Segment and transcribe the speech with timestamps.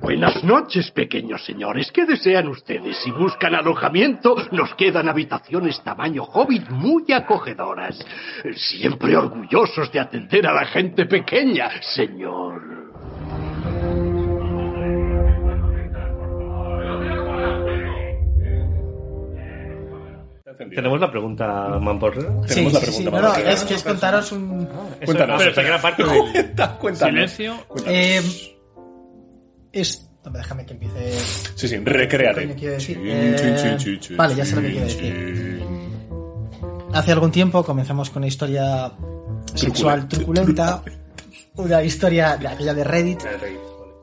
[0.00, 1.90] Buenas noches, pequeños señores.
[1.90, 2.96] ¿Qué desean ustedes?
[2.98, 7.98] Si buscan alojamiento, nos quedan habitaciones tamaño hobbit muy acogedoras.
[8.54, 12.83] Siempre orgullosos de atender a la gente pequeña, señor.
[20.56, 22.14] Tenemos la pregunta, Mampor.
[22.46, 24.68] Sí, Tenemos la sí, sí, pregunta, no, es que es contaros un...
[25.04, 25.42] Cuéntanos.
[25.42, 27.30] Pero primera parte del Cuenta- cuéntanos.
[27.30, 27.54] silencio.
[27.86, 28.22] Eh,
[29.72, 30.08] es...
[30.24, 31.12] no, Déjame que empiece...
[31.56, 31.76] Sí, sí.
[32.78, 35.64] Chin, Eh, vale, ya sé lo que quiero decir.
[36.92, 38.92] Hace algún tiempo comenzamos con una historia
[39.54, 40.82] sexual truculenta,
[41.56, 43.58] una historia de aquella de Reddit, de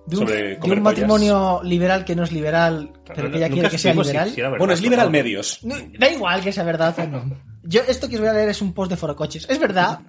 [0.08, 3.78] un, Sobre de un matrimonio liberal que no es liberal, pero que ella quiere que
[3.78, 4.34] sea liberal.
[4.58, 5.60] Bueno, es liberal medios.
[5.64, 7.52] No, da igual que sea verdad o no.
[7.64, 9.48] Yo, esto que os voy a leer es un post de Forocoches.
[9.48, 10.00] Es verdad.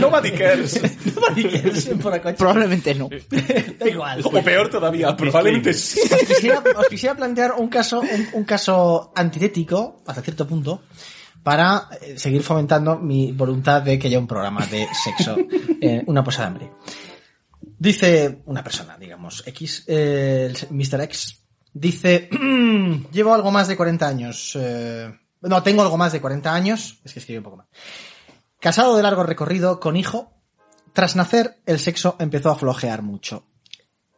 [0.00, 0.80] Nobody cares.
[1.14, 2.38] Nobody cares en Forocoches.
[2.38, 3.08] Probablemente no.
[3.78, 4.20] Da igual.
[4.24, 6.00] O peor todavía, probablemente sí.
[6.10, 10.82] Os quisiera, os quisiera plantear un caso, un, un caso antitético, hasta cierto punto,
[11.42, 15.36] para eh, seguir fomentando mi voluntad de que haya un programa de sexo
[15.80, 16.70] en una posada de hambre.
[17.80, 21.00] Dice una persona, digamos, X, eh, Mr.
[21.00, 21.42] X,
[21.72, 22.28] dice,
[23.10, 27.14] llevo algo más de 40 años, eh, no, tengo algo más de 40 años, es
[27.14, 27.68] que escribe un poco más.
[28.58, 30.34] Casado de largo recorrido, con hijo,
[30.92, 33.46] tras nacer el sexo empezó a flojear mucho.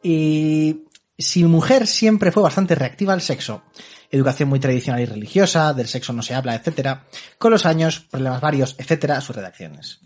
[0.02, 0.82] Y
[1.16, 3.62] si mujer siempre fue bastante reactiva al sexo,
[4.10, 7.06] educación muy tradicional y religiosa, del sexo no se habla, etcétera,
[7.38, 10.00] con los años, problemas varios, etcétera, sus redacciones.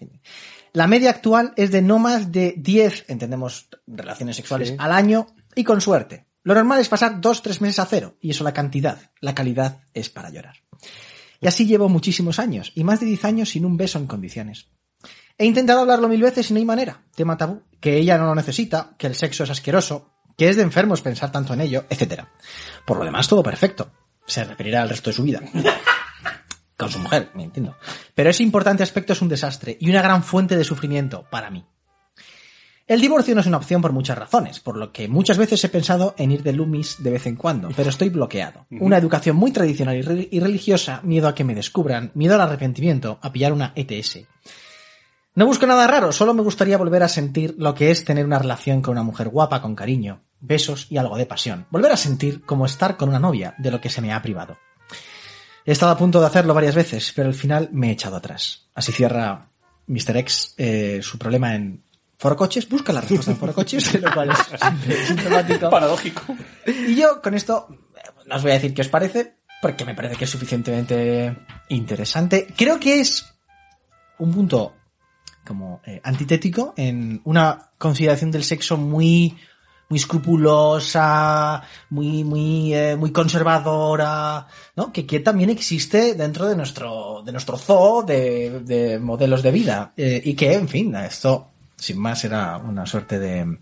[0.77, 5.65] La media actual es de no más de 10, entendemos, relaciones sexuales al año y
[5.65, 6.27] con suerte.
[6.43, 9.81] Lo normal es pasar dos, tres meses a cero, y eso la cantidad, la calidad
[9.95, 10.57] es para llorar.
[11.41, 14.69] Y así llevo muchísimos años, y más de 10 años sin un beso en condiciones.
[15.39, 17.01] He intentado hablarlo mil veces y no hay manera.
[17.15, 17.63] Tema tabú.
[17.81, 21.33] Que ella no lo necesita, que el sexo es asqueroso, que es de enfermos pensar
[21.33, 22.25] tanto en ello, etc.
[22.85, 23.93] Por lo demás, todo perfecto.
[24.27, 25.41] Se referirá al resto de su vida.
[26.77, 27.77] Con su mujer, me entiendo.
[28.15, 31.65] Pero ese importante aspecto es un desastre y una gran fuente de sufrimiento para mí.
[32.87, 35.69] El divorcio no es una opción por muchas razones, por lo que muchas veces he
[35.69, 38.67] pensado en ir de Loomis de vez en cuando, pero estoy bloqueado.
[38.71, 42.43] Una educación muy tradicional y, re- y religiosa, miedo a que me descubran, miedo al
[42.43, 44.21] arrepentimiento, a pillar una ETS.
[45.35, 48.39] No busco nada raro, solo me gustaría volver a sentir lo que es tener una
[48.39, 51.67] relación con una mujer guapa, con cariño, besos y algo de pasión.
[51.71, 54.59] Volver a sentir como estar con una novia, de lo que se me ha privado.
[55.67, 58.69] He estado a punto de hacerlo varias veces, pero al final me he echado atrás.
[58.73, 59.51] Así cierra
[59.89, 60.17] Mr.
[60.19, 61.83] X eh, su problema en
[62.17, 62.69] Forocoches.
[62.69, 65.69] Busca la respuesta en Forocoches, lo cual es sintomático.
[65.69, 66.23] Paradójico.
[66.67, 67.67] Y yo con esto
[68.27, 71.37] no os voy a decir qué os parece, porque me parece que es suficientemente
[71.69, 72.47] interesante.
[72.57, 73.27] Creo que es
[74.19, 74.77] un punto
[75.45, 79.37] como eh, antitético en una consideración del sexo muy
[79.89, 84.93] muy escrupulosa, muy muy eh, muy conservadora, ¿no?
[84.93, 89.93] Que, que también existe dentro de nuestro de nuestro zoo de, de modelos de vida
[89.97, 93.59] Eh, y que en fin esto sin más era una suerte de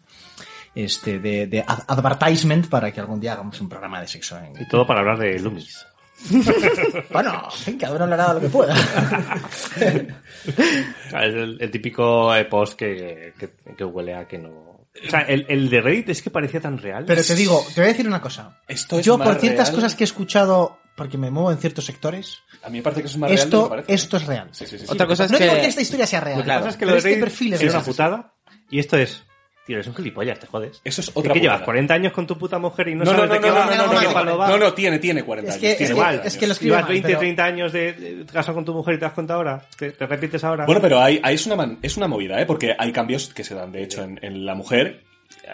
[0.75, 4.61] este de, de ad- advertisement para que algún día hagamos un programa de sexo en,
[4.61, 5.87] Y todo para hablar de Loomis.
[7.13, 8.75] bueno, en fin, cada uno hablará de lo que pueda.
[10.47, 14.74] Es el, el típico eh, post que, que, que huele a que no.
[15.07, 17.05] O sea, el, el de Reddit es que parecía tan real.
[17.07, 18.61] Pero te digo, te voy a decir una cosa.
[18.69, 19.75] Esto es Yo, más por ciertas real.
[19.77, 23.09] cosas que he escuchado, porque me muevo en ciertos sectores, A mí me parece que
[23.09, 23.95] eso es más real de lo esto, que parece.
[23.95, 24.49] esto es real.
[24.53, 24.93] Sí, sí, sí, sí.
[24.93, 25.45] Otra cosa es No que...
[25.45, 26.39] digo que esta historia sea real.
[26.39, 27.85] Lo que pasa es que lo de este perfil es es una real.
[27.85, 28.35] putada.
[28.71, 29.25] Y esto es.
[29.67, 30.81] Tío, eres un gilipollas, te jodes.
[30.85, 31.65] Eso es otra que llevas putada.
[31.65, 33.55] 40 años con tu puta mujer y no, No, no, sabes no, de qué no,
[33.55, 34.49] va, no, no, no, no, qué no, palo va.
[34.49, 35.61] no, no, tiene, tiene 40 Es años.
[35.61, 37.93] tiene es que- 40 es que lo escribe Llevas mal, 20, pero- 30 años de,
[37.95, 39.67] de- casas con tu mujer y te has contado ahora.
[39.79, 40.67] Te, te repites ahora.
[40.67, 42.45] Bueno, pero hay, hay es, una man- es una movida, ¿eh?
[42.45, 45.03] Porque hay cambios que se dan, de hecho, en, en la mujer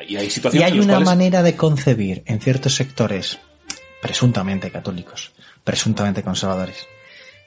[0.09, 1.09] y hay Y situaciones hay en las una cuales...
[1.09, 3.39] manera de concebir en ciertos sectores
[4.03, 6.87] presuntamente católicos, presuntamente conservadores,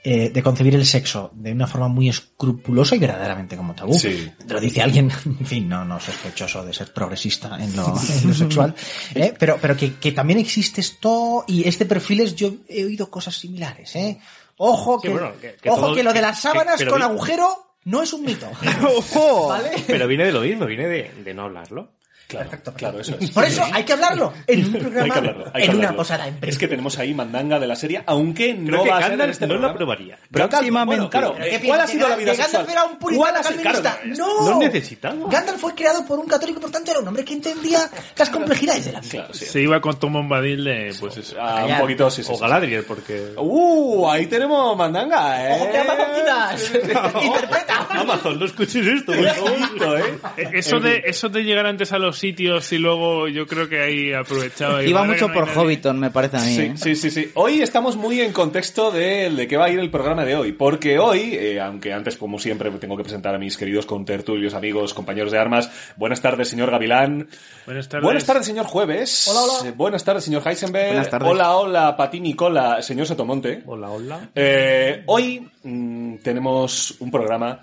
[0.03, 3.97] eh, de concebir el sexo de una forma muy escrupulosa y verdaderamente como tabú.
[3.97, 4.29] Sí.
[4.45, 8.27] Te lo dice alguien, en fin, no, no sospechoso de ser progresista en lo, en
[8.27, 8.75] lo sexual,
[9.15, 9.33] ¿eh?
[9.39, 13.35] pero, pero que, que también existe esto y este perfil es, yo he oído cosas
[13.35, 14.19] similares, ¿eh?
[14.57, 17.03] Ojo Sí, que, bueno, que- que ojo todo- que lo de las sábanas con vi-
[17.05, 17.47] agujero
[17.85, 18.47] no es un mito.
[18.97, 19.47] ¡Ojo!
[19.47, 19.71] ¿Vale?
[19.87, 21.91] Pero viene de lo mismo, viene de, de no hablarlo.
[22.27, 23.29] Claro, Perfecto, claro, eso es.
[23.31, 25.45] Por eso hay que hablarlo en un programa, Hay que hablarlo.
[25.45, 25.97] hay que en una hablarlo.
[25.97, 28.97] posada en Es que tenemos ahí mandanga de la serie, aunque Creo no que va
[28.97, 29.73] a ser en Gandalf este no lo programa.
[29.75, 30.15] aprobaría.
[30.31, 30.95] Gandalf, Próximamente.
[30.95, 32.69] Bueno, claro, ¿Pero qué eh, ¿cuál ha sido la ¿Que vida Gandalf sexual?
[32.71, 33.99] era un puritano ¿Cuál ha sido- calvinista?
[34.01, 34.49] claro, no.
[34.49, 35.29] No necesitamos.
[35.31, 38.85] Gandalf fue creado por un católico, por tanto era un hombre que entendía las complejidades
[38.85, 39.11] de la vida.
[39.11, 39.45] Claro, sí.
[39.45, 41.35] Se iba con Tom Bombadil de, pues eso.
[41.39, 42.37] Ah, un poquito, sí, sí, O.
[42.39, 43.33] Galadriel, porque...
[43.37, 45.55] Uh, ahí tenemos mandanga, eh.
[45.61, 46.71] ¡Ojo que Amazon quitas!
[47.23, 47.87] ¡Interpreta!
[47.91, 49.13] Amazon, no escuches esto.
[49.13, 53.81] Eh, Eso de, eso de llegar antes a los sitios y luego yo creo que
[53.81, 54.83] ahí aprovechaba.
[54.83, 55.59] y Iba mucho no por nadie.
[55.59, 56.55] Hobbiton, me parece a mí.
[56.55, 56.73] Sí, ¿eh?
[56.75, 57.31] sí, sí, sí.
[57.35, 60.51] Hoy estamos muy en contexto de, de qué va a ir el programa de hoy,
[60.53, 64.93] porque hoy, eh, aunque antes, como siempre, tengo que presentar a mis queridos contertulios, amigos,
[64.93, 65.69] compañeros de armas.
[65.97, 67.27] Buenas tardes, señor Gavilán.
[67.65, 68.03] Buenas tardes.
[68.03, 69.27] Buenas tardes, señor Jueves.
[69.27, 69.69] Hola, hola.
[69.69, 70.87] Eh, Buenas tardes, señor Heisenberg.
[70.87, 71.29] Buenas tardes.
[71.29, 73.63] Hola, hola, Patini Cola, señor Sotomonte.
[73.65, 74.29] Hola, hola.
[74.35, 77.59] Eh, hoy mm, tenemos un programa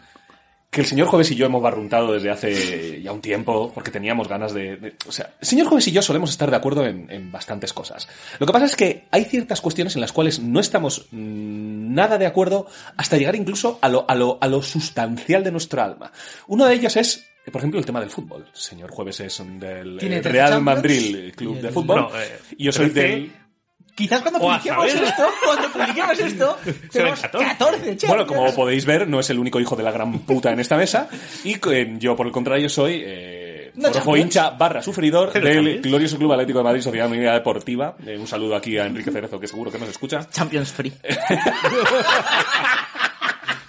[0.70, 4.28] que el señor Jueves y yo hemos barruntado desde hace ya un tiempo, porque teníamos
[4.28, 4.76] ganas de...
[4.76, 7.72] de- o sea, el señor Jueves y yo solemos estar de acuerdo en, en bastantes
[7.72, 8.08] cosas.
[8.38, 12.18] Lo que pasa es que hay ciertas cuestiones en las cuales no estamos mm, nada
[12.18, 16.12] de acuerdo hasta llegar incluso a lo, a lo, a lo sustancial de nuestra alma.
[16.46, 17.26] Uno de ellos es...
[17.50, 18.46] Por ejemplo, el tema del fútbol.
[18.54, 21.96] El señor Jueves es del eh, Real Champions Madrid Club de Fútbol.
[22.02, 23.32] No, eh, y yo soy del...
[24.00, 26.58] Quizás cuando publiquemos esto, cuando publiquemos esto,
[26.90, 27.46] tenemos 14.
[27.50, 28.06] 14 che.
[28.06, 30.76] Bueno, como podéis ver, no es el único hijo de la gran puta en esta
[30.78, 31.06] mesa.
[31.44, 34.18] Y eh, yo, por el contrario, soy eh, Champions.
[34.18, 35.82] hincha barra sufridor Pero del Champions.
[35.82, 37.94] glorioso Club Atlético de Madrid Sociedad Unida Deportiva.
[38.06, 40.26] Eh, un saludo aquí a Enrique Cerezo, que seguro que nos escucha.
[40.30, 40.92] Champions Free.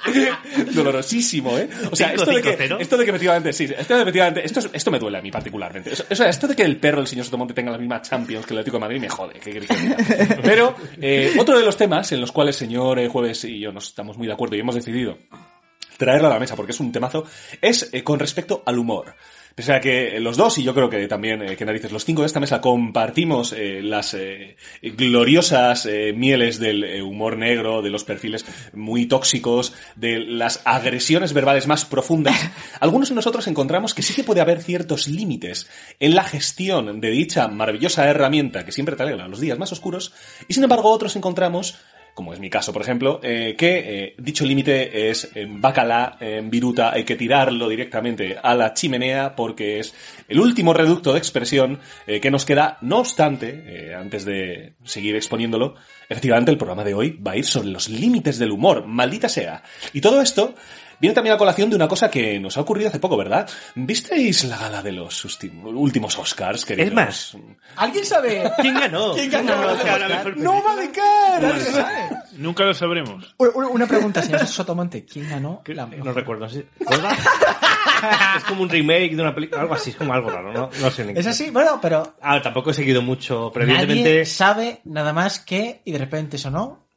[0.74, 1.70] Dolorosísimo, ¿eh?
[1.92, 4.70] O sea, esto de, que, esto de que efectivamente, sí, esto de efectivamente, esto, es-
[4.74, 5.92] esto me duele a mí particularmente.
[6.10, 8.54] O sea, esto de que el perro del señor Sotomonte tenga las mismas Champions que
[8.54, 9.34] el Atlético de Madrid me jode.
[9.40, 9.98] ¿qué queréis que diga?
[10.44, 13.88] Pero, eh, otro de los temas en los cuales señor eh, Jueves y yo nos
[13.88, 15.18] estamos muy de acuerdo y hemos decidido
[16.02, 17.26] traerlo a la mesa porque es un temazo,
[17.62, 19.14] es eh, con respecto al humor.
[19.54, 22.22] Pese a que los dos, y yo creo que también, eh, que narices, los cinco
[22.22, 28.06] de esta mesa compartimos eh, las eh, gloriosas eh, mieles del humor negro, de los
[28.06, 32.40] perfiles muy tóxicos, de las agresiones verbales más profundas,
[32.80, 35.70] algunos de nosotros encontramos que sí que puede haber ciertos límites
[36.00, 40.14] en la gestión de dicha maravillosa herramienta que siempre te alegra los días más oscuros,
[40.48, 41.78] y sin embargo otros encontramos
[42.14, 46.50] como es mi caso, por ejemplo, eh, que eh, dicho límite es en bacala, en
[46.50, 49.94] viruta, hay que tirarlo directamente a la chimenea porque es
[50.28, 52.78] el último reducto de expresión eh, que nos queda.
[52.82, 55.76] No obstante, eh, antes de seguir exponiéndolo,
[56.10, 59.64] efectivamente el programa de hoy va a ir sobre los límites del humor, maldita sea.
[59.94, 60.56] Y todo esto
[61.02, 63.50] viene también a colación de una cosa que nos ha ocurrido hace poco, ¿verdad?
[63.76, 65.26] ¿Visteis la gala de los
[65.66, 66.88] últimos Oscars, queridos?
[66.90, 67.38] Es más,
[67.76, 68.50] ¿Alguien sabe?
[68.62, 69.14] ¿quién ganó?
[69.14, 69.58] ¿Quién ganó?
[69.76, 72.24] Mejor ¡No va de cara!
[72.38, 73.36] Nunca lo sabremos.
[73.38, 75.04] Una- Una pregunta, señor Sotomonte.
[75.06, 76.06] ¿Quién ganó la mejor?
[76.06, 76.48] No recuerdo.
[76.50, 76.64] ¿sí?
[78.38, 80.70] Es como un remake de una película, algo así, es como algo raro, ¿no?
[80.82, 84.26] No sé ni Es así, bueno, pero Ah, tampoco he seguido mucho, pero nadie evidentemente...
[84.26, 86.88] sabe nada más que y de repente sonó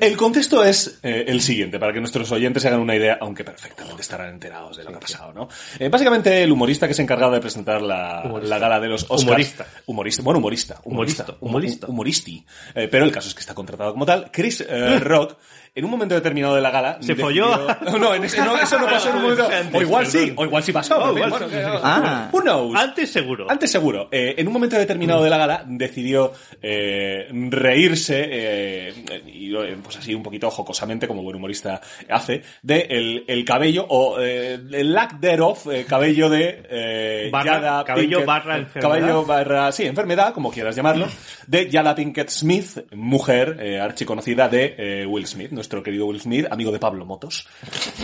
[0.00, 3.44] El contexto es eh, el siguiente, para que nuestros oyentes se hagan una idea, aunque
[3.44, 5.48] perfectamente estarán enterados de lo que ha pasado, ¿no?
[5.78, 9.02] Eh, básicamente, el humorista que se ha encargado de presentar la, la gala de los
[9.04, 9.22] Oscars...
[9.24, 9.66] Humorista.
[9.86, 10.22] Humorista.
[10.22, 10.80] Bueno, humorista.
[10.84, 11.86] Humorista, humorista.
[11.86, 12.44] Humo- Humoristi.
[12.74, 14.30] Eh, pero el caso es que está contratado como tal.
[14.32, 14.64] Chris
[15.00, 15.36] Rock,
[15.76, 16.98] en un momento determinado de la gala...
[17.00, 17.98] ¿Se decidió- folló?
[17.98, 19.44] No, en ese- no, eso no pasó en un momento...
[19.52, 20.96] Antes, O igual sí, o igual sí pasó.
[20.98, 21.78] Oh, igual bueno, sí, que- sí, sí.
[21.82, 22.28] Ah.
[22.32, 22.74] Who knows?
[22.76, 23.46] Antes seguro.
[23.50, 24.08] Antes seguro.
[24.10, 28.92] Eh, en un momento determinado de la gala decidió eh, reírse eh,
[29.26, 33.86] y eh, pues así un poquito jocosamente como buen humorista hace de el, el cabello
[33.88, 38.88] o eh, el lack thereof eh, cabello de eh, Barra- Jada cabello Pinkett- barra enfermedad.
[38.98, 41.06] cabello barra sí enfermedad como quieras llamarlo
[41.46, 46.46] de Jada Pinkett Smith mujer eh, archiconocida de eh, Will Smith nuestro querido Will Smith
[46.50, 47.46] amigo de Pablo Motos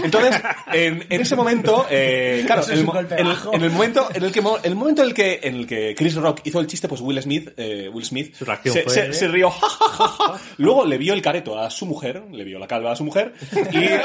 [0.02, 0.40] entonces
[0.72, 4.32] en, en ese momento eh, claro es el en el- en el momento en el
[4.32, 7.00] que el momento en el que en el que Chris Rock hizo el chiste pues
[7.00, 8.44] Will Smith eh, Will Smith se,
[8.82, 10.40] fue- se- se rió ja, ja, ja, ja.
[10.58, 13.32] luego le vio el careto a su mujer le vio la calva a su mujer
[13.72, 14.00] y, eh,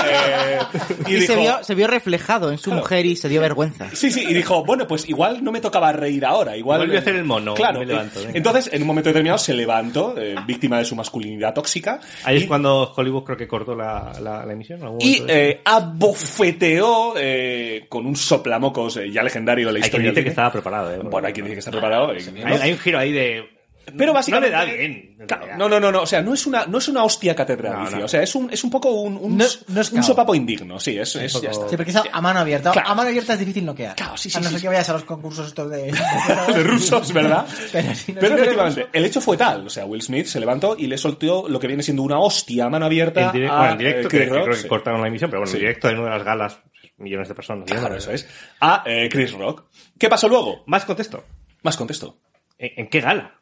[1.08, 3.90] y Y, dijo se, vio, se vio reflejado en su mujer y se dio vergüenza.
[3.94, 6.86] Sí, sí, y dijo, bueno, pues igual no me tocaba reír ahora, igual...
[6.88, 7.80] Voy a hacer el mono, Claro.
[7.80, 8.34] me levanto, venga.
[8.36, 12.00] Entonces, en un momento determinado se levantó, eh, víctima de su masculinidad tóxica.
[12.24, 14.80] Ahí y, es cuando Hollywood creo que cortó la, la, la emisión.
[14.80, 19.82] ¿en algún Y eh, abofeteó eh, con un soplamocos eh, ya legendario de la hay
[19.82, 20.10] quien historia.
[20.12, 20.94] dice que estaba preparado.
[20.94, 21.00] ¿eh?
[21.04, 22.14] Bueno, hay quien dice que está preparado.
[22.14, 23.57] eh, Hay, hay un giro ahí de...
[23.96, 24.56] Pero básicamente...
[24.56, 25.16] No le da bien.
[25.28, 27.38] Claro, no, no, no, no, o sea, no es una, no es una hostia No,
[27.38, 28.06] catedralicia, no.
[28.06, 30.80] o sea, es un, es un poco un, un, No- no es un sopapo indigno,
[30.80, 31.70] sí, es, es, poco- ya está.
[31.70, 32.72] Sí, porque es a, a mano abierta.
[32.72, 32.90] Claro.
[32.90, 33.96] A mano abierta es difícil noquear.
[33.96, 34.62] Claro, sí, A sí, no sí, ser sí.
[34.64, 35.92] que vayas a los concursos estos de...
[36.54, 37.46] de rusos, ¿verdad?
[37.72, 39.66] Pero si no Pero efectivamente, el hecho fue tal.
[39.68, 42.66] O sea, Will Smith se levantó y le soltó lo que viene siendo una hostia
[42.66, 43.28] a mano abierta.
[43.28, 44.68] En directo, a, bueno, en directo eh, que, Chris que Rock, creo que sí.
[44.68, 45.58] cortaron la emisión, pero bueno, Sí.
[45.58, 46.60] en directo en una de las galas,
[46.98, 47.66] millones de personas.
[47.66, 47.82] viendo.
[47.82, 48.28] Claro, eso es.
[48.60, 49.66] A eh, Chris Rock.
[49.98, 50.64] ¿Qué pasó luego?
[50.68, 51.24] Más contexto.
[51.64, 52.18] Más contexto.
[52.58, 53.34] ¿En, en qué gala?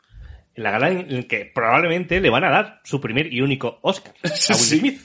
[0.56, 3.80] En la gala en la que probablemente le van a dar su primer y único
[3.82, 4.80] Oscar a Will Sí.
[4.80, 5.02] Smith.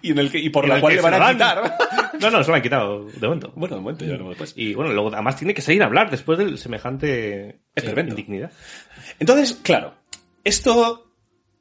[0.00, 1.76] Y, en el que, y por En la cual le van a quitar.
[2.20, 3.52] No, no, se lo han quitado de momento.
[3.56, 4.54] bueno, de momento ya no después.
[4.56, 8.52] Y bueno, luego además tiene que salir a hablar después de semejante eh, indignidad.
[9.18, 9.94] Entonces, claro,
[10.44, 11.12] esto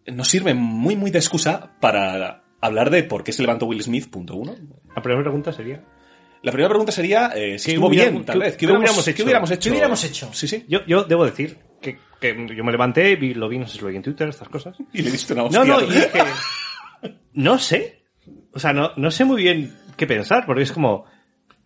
[0.06, 4.10] nos sirve muy, muy de excusa para hablar de por qué se levantó Will Smith,
[4.10, 4.56] punto uno.
[4.96, 5.84] La primera pregunta sería...
[6.44, 8.58] La primera pregunta sería eh, si ¿Qué estuvo bien, tal qué- vez.
[8.58, 9.16] qué hubiéramos hecho?
[9.18, 9.62] ¿Qué hubiéramos hecho?
[9.64, 10.30] ¿Qué hubiéramos hecho?
[10.34, 10.66] Sí, sí.
[10.68, 13.82] Yo, yo debo decir que, que yo me levanté, vi, lo vi, no sé si
[13.84, 14.76] lo vi en Twitter, estas cosas.
[14.94, 15.64] Y le diste una hostia.
[15.64, 16.10] No, no, y dije,
[17.34, 18.04] no sé.
[18.54, 21.06] O sea, no, no sé muy bien qué pensar, porque es como,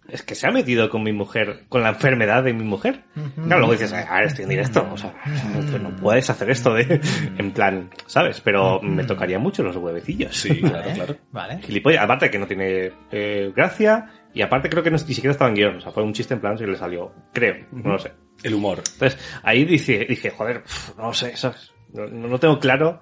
[0.07, 3.03] es que se ha metido con mi mujer, con la enfermedad de mi mujer.
[3.35, 5.13] Claro, luego dices, a ver, estoy en directo, o sea,
[5.71, 7.01] no, no puedes hacer esto de,
[7.37, 8.39] en plan, ¿sabes?
[8.41, 10.35] Pero me tocaría mucho los huevecillos.
[10.35, 11.17] Sí, claro, claro.
[11.31, 11.59] Vale.
[11.63, 15.49] Gilipollas, aparte que no tiene eh, gracia, y aparte creo que no- ni siquiera estaba
[15.49, 17.99] en guion, o sea, fue un chiste en plan si le salió, creo, no lo
[17.99, 18.13] sé.
[18.43, 18.83] El humor.
[18.93, 21.71] Entonces, ahí dije, dije joder, pf, no lo sé, ¿sabes?
[21.93, 22.99] No, no- tengo claro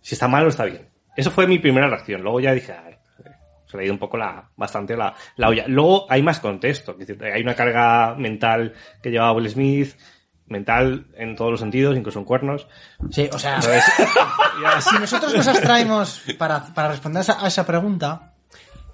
[0.00, 0.90] si está mal o está bien.
[1.16, 2.22] Eso fue mi primera reacción.
[2.22, 2.94] Luego ya dije, "Ay,
[3.66, 5.64] se le ha ido un poco la, bastante la, la olla.
[5.66, 6.92] Luego hay más contexto.
[7.00, 9.94] Es decir, hay una carga mental que llevaba Will Smith,
[10.46, 12.68] mental en todos los sentidos, incluso en cuernos.
[13.10, 13.84] Sí, o sea, Entonces,
[14.90, 18.33] si nosotros nos abstraemos para, para responder a esa, a esa pregunta,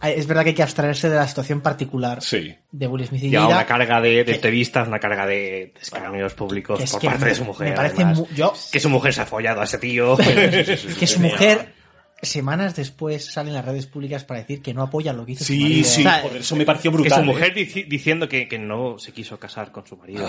[0.02, 2.54] es verdad que hay que abstraerse de la situación particular Sí.
[2.72, 6.34] de Will Smith y Jada, una carga de, de que- entrevistas, una carga de, escarnios
[6.34, 7.68] públicos que es por que parte me- de su mujer.
[7.70, 8.18] me parece además.
[8.18, 10.16] mu- yo- que su mujer se ha follado a ese tío.
[10.98, 11.74] que su mujer
[12.22, 15.44] semanas después sale en las redes públicas para decir que no apoya lo que hizo
[15.44, 15.84] su Sí, marido.
[15.88, 17.18] sí, O sea, joder, eso me pareció que brutal.
[17.18, 17.24] su ¿eh?
[17.32, 20.28] mujer dici- diciendo que, que no se quiso casar con su marido.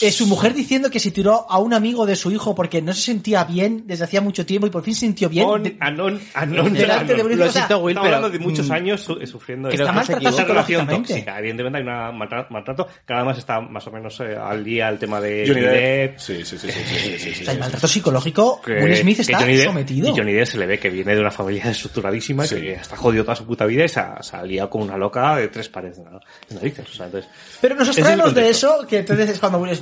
[0.00, 2.92] Eh, su mujer diciendo que se tiró a un amigo de su hijo porque no
[2.92, 5.46] se sentía bien desde hacía mucho tiempo y por fin se sintió bien.
[5.46, 7.26] On, de- anon, anon, delante de anon.
[7.32, 7.48] Will Lo Smith.
[7.50, 8.06] O sea, siento, Will, pero...
[8.06, 11.38] hablando de muchos mm, años su- sufriendo que esta- está maltratado esta relación tóxica.
[11.38, 14.98] Evidentemente hay una maltra- maltrato, que además está más o menos eh, al día el
[14.98, 16.18] tema de Johnny Depp.
[16.18, 18.96] Sí, sí, sí, sí, sí, sí, sí, sí, o sea, el maltrato psicológico, que- Will
[18.96, 20.08] Smith está Johnny Depp- sometido.
[20.08, 22.56] Y Johnny Depp se le ve que viene de una familia estructuradísima, Sí.
[22.56, 24.96] que está jodido toda su puta vida y se ha, se ha liado como una
[24.96, 26.88] loca de tres pares de, na- de narices.
[26.88, 27.30] O sea, entonces,
[27.60, 29.81] Pero nos ese es abstraemos de eso, que entonces es cuando Will Smith,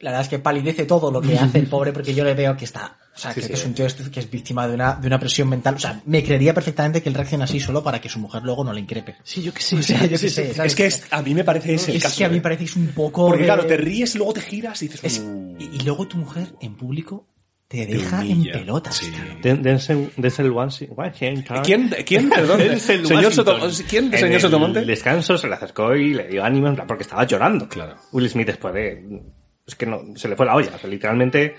[0.00, 2.56] la verdad es que palidece todo lo que hace el pobre, porque yo le veo
[2.56, 3.48] que está, o sea, Sí, que, sí.
[3.48, 5.76] que es un tío este que es víctima de una, de una presión mental.
[5.76, 8.64] O sea, me creería perfectamente que él reacciona así solo para que su mujer luego
[8.64, 9.16] no le increpe.
[9.22, 9.76] Sí, yo sé.
[9.78, 10.72] O sea, yo qué sé, ¿sabes?
[10.72, 12.18] Es que es- a mí me parece ese el Es caso.
[12.18, 13.26] que a mí me parecéis un poco.
[13.26, 15.00] Porque de- claro, te ríes y luego te giras y dices...
[15.04, 15.56] es- "Uh".
[15.58, 17.26] y, y luego tu mujer en público
[17.74, 18.96] te Te deja en pelotas.
[18.96, 19.12] Sí.
[19.42, 21.62] Denzel, Washington.
[21.64, 22.58] ¿Quién, quién, perdón?
[22.58, 23.32] Denzel señor Washington.
[23.46, 23.84] Sotomonte.
[23.84, 24.84] ¿Quién, En señor el Sotomonte?
[24.84, 27.68] descanso se le acercó y le dio ánimo en plan, porque estaba llorando.
[27.68, 27.96] Claro.
[28.12, 29.22] Will Smith después de...
[29.66, 30.70] Es que no, se le fue la olla.
[30.74, 31.56] O sea, literalmente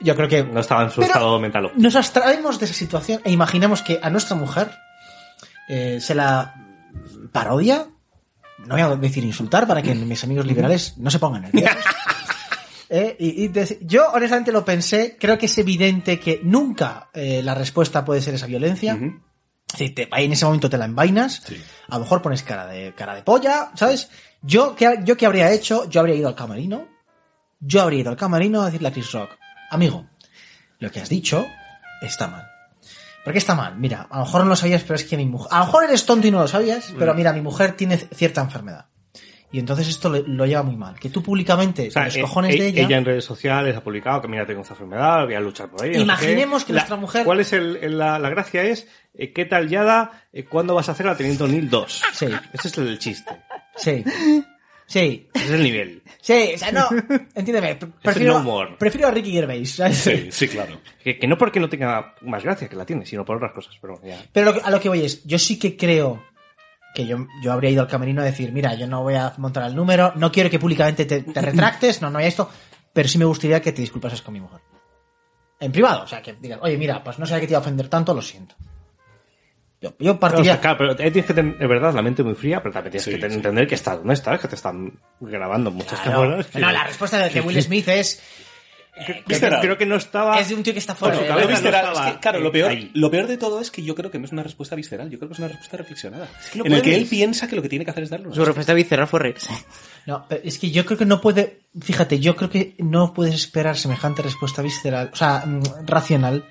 [0.00, 1.66] Yo creo que no estaba en su estado mental.
[1.66, 1.82] óptimo.
[1.82, 4.70] nos abstraemos de esa situación e imaginemos que a nuestra mujer
[5.68, 6.54] eh, se la
[7.32, 7.86] parodia.
[8.58, 11.76] No voy a decir insultar para que mis amigos liberales no se pongan nerviosos.
[12.94, 13.50] Eh, y,
[13.86, 18.34] yo honestamente lo pensé, creo que es evidente que nunca eh, la respuesta puede ser
[18.34, 18.98] esa violencia.
[19.72, 21.56] Decir, te- ahí en ese momento te la envainas, Sí.
[21.88, 24.10] a lo mejor pones cara de, cara de polla, ¿sabes?
[24.42, 26.86] Yo ¿qué, yo qué habría hecho, yo habría ido al camarino,
[27.60, 29.38] yo habría ido al camarino a decirle a Chris Rock,
[29.70, 30.06] amigo,
[30.78, 31.46] lo que has dicho
[32.02, 32.46] está mal.
[33.24, 33.78] ¿Por qué está mal?
[33.78, 35.84] Mira, a lo mejor no lo sabías, pero es que mi mujer, a lo mejor
[35.84, 38.86] eres tonto y no lo sabías, pero mira, mi mujer tiene cierta enfermedad.
[39.52, 40.98] Y entonces esto lo lleva muy mal.
[40.98, 43.76] Que tú públicamente, O sea, con los eh, cojones eh, de ella, en redes sociales
[43.76, 45.92] ha publicado que mira, tengo esta enfermedad, voy a luchar por ella.
[45.92, 48.62] no sé Imaginemos que La- nuestra mujer- ¿Cuál es el, el- la, la gracia?
[48.64, 50.24] Es, eh, ¿qué tal Yada?
[50.32, 52.02] Eh, ¿Cuándo vas a hacer la Teniente O'Neill 2?
[52.14, 52.26] Sí.
[52.54, 53.30] Ese es el chiste.
[53.76, 54.02] sí,
[54.86, 56.02] sí, Ese es el nivel.
[56.20, 56.88] Sí, o sea, no,
[57.34, 59.98] entiéndeme, pre- prefiero, no prefiero a Ricky Gervais, ¿sabes?
[59.98, 60.80] Sí, sí, claro.
[61.02, 63.74] Que, que no porque no tenga más gracia, que la tiene, sino por otras cosas.
[63.82, 64.18] Pero ya.
[64.32, 66.22] Pero lo que- a lo que voy es, yo sí que creo
[66.94, 69.64] que yo, yo habría ido al camerino a decir, mira, yo no voy a montar
[69.64, 72.48] el número, no quiero que públicamente te, te retractes, no, no hay esto,
[72.92, 74.60] pero sí me gustaría que te disculpases con mi mujer.
[75.60, 77.62] En privado, o sea, que digas, oye, mira, pues no sabía que te iba a
[77.62, 78.54] ofender tanto, lo siento.
[79.80, 80.52] Yo, yo Claro, o partiría...
[80.52, 82.92] sea, claro, pero ahí tienes que tener, de verdad, la mente muy fría, pero también
[82.92, 83.36] tienes Sí, que tener- sí.
[83.36, 86.22] entender que estás donde estás, que te están grabando muchas Claro.
[86.22, 86.46] cámaras.
[86.46, 88.22] que- No, la respuesta de, de Will Smith es...
[88.94, 89.60] eh, que- Visceral.
[89.60, 90.38] creo que no estaba...
[90.38, 92.20] es de un tío que está fuera su Lo cabeza no visceral, estaba, es que,
[92.20, 94.42] claro, lo peor, lo peor de todo es que yo creo que no es una
[94.42, 96.28] respuesta visceral, yo creo que es una respuesta reflexionada.
[96.54, 98.36] no en el que él piensa que lo que tiene que hacer es darle una
[98.36, 99.50] Su respuesta visceral fue reírse.
[100.06, 101.60] No, pero es que yo creo que no puede.
[101.80, 106.44] fíjate, yo creo que no puedes esperar semejante respuesta visceral, o sea, mm, racional,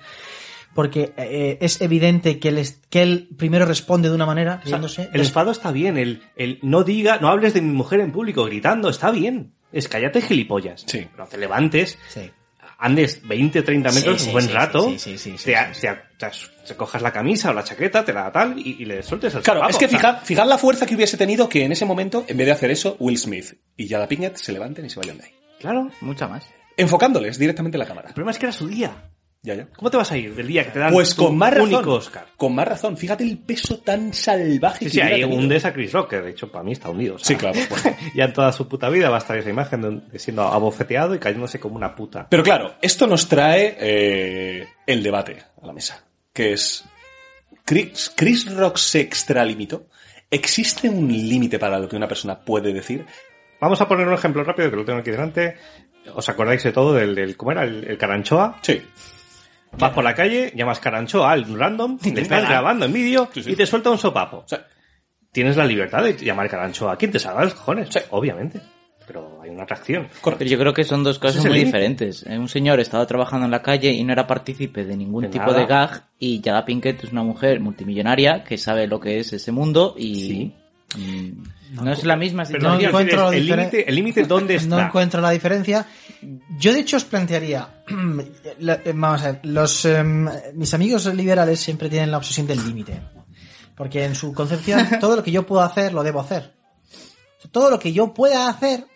[0.74, 4.62] porque eh, es evidente que él, es- que él primero responde de una manera, O
[4.62, 8.00] sea, riéndose, el enfado está bien, el, el no diga, no hables de mi mujer
[8.00, 9.52] en público gritando, está bien.
[9.72, 10.84] Es cállate gilipollas.
[10.86, 11.06] Sí.
[11.10, 12.30] Pero te levantes, Sí.
[12.78, 15.80] andes 20, 30 metros Sí, un buen sí, rato, sí, sí, sí, sí, te, sí,
[15.82, 19.02] te- te- te cojas la camisa o la chaqueta, te la tal y, y le
[19.02, 19.70] sueltes el Claro, sopapo.
[19.70, 22.24] es que O sea, fijad, fijad la fuerza que hubiese tenido que en ese momento,
[22.28, 25.18] en vez de hacer eso, Will Smith y Jada Pinkett se levanten y se vayan
[25.18, 25.30] de ahí.
[25.60, 25.90] Claro.
[26.00, 26.44] Mucha más.
[26.76, 28.08] Enfocándoles directamente en la cámara.
[28.08, 29.10] El problema es que era su día.
[29.44, 29.66] Ya, ya.
[29.76, 31.74] ¿Cómo te vas a ir del día que te dan Pues con más razón.
[31.74, 32.26] único Oscar?
[32.36, 32.96] Con más razón.
[32.96, 36.30] Fíjate el peso tan salvaje Sí, que sí, ahí hundes a Chris Rock, que de
[36.30, 37.16] hecho para mí está hundido.
[37.16, 37.58] o sea, Sí, claro.
[38.14, 41.16] ya en toda su puta vida va a estar esa imagen de, de siendo abofeteado
[41.16, 42.28] y cayéndose como una puta.
[42.30, 46.84] Pero claro, esto nos trae eh, el debate a la mesa, que es
[47.64, 49.86] Chris, Chris Rock se extralimitó.
[50.30, 53.04] ¿Existe un límite para lo que una persona puede decir?
[53.60, 55.56] Vamos a poner un ejemplo rápido que lo tengo aquí delante.
[56.14, 57.64] ¿Os acordáis de todo del, del ¿cómo era?
[57.64, 58.58] El, el caranchoa.
[58.62, 58.80] Sí.
[59.78, 63.52] Vas por la calle, llamas caranchoa al random, le estás grabando en vídeo Sí, sí.
[63.52, 64.38] y te suelta un sopapo.
[64.38, 64.66] O sea,
[65.32, 67.88] Tienes la libertad de llamar caranchoa a quien te salga los cojones.
[68.10, 68.60] Obviamente.
[69.06, 70.08] Pero hay una atracción.
[70.22, 72.24] Pero yo creo que son dos el muy diferentes.
[72.28, 75.28] Eh, Un señor estaba trabajando en la calle y no era partícipe de ningún De
[75.30, 75.58] tipo nada.
[75.58, 79.52] de gag y Jada Pinkett es una mujer multimillonaria que sabe lo que es ese
[79.52, 80.54] mundo y Sí.
[80.98, 82.76] mm, no, es la misma no situación.
[82.78, 84.68] quiero encuentro el límite, el límite dónde está.
[84.68, 85.86] No encuentro la diferencia.
[86.58, 87.82] Yo de hecho os plantearía,
[88.60, 92.64] la- eh, vamos a ver, los em, mis amigos liberales siempre tienen la obsesión del
[92.64, 93.00] límite,
[93.76, 96.54] porque en su concepción todo lo que yo puedo hacer lo debo hacer.
[97.50, 98.86] Todo lo que yo pueda hacer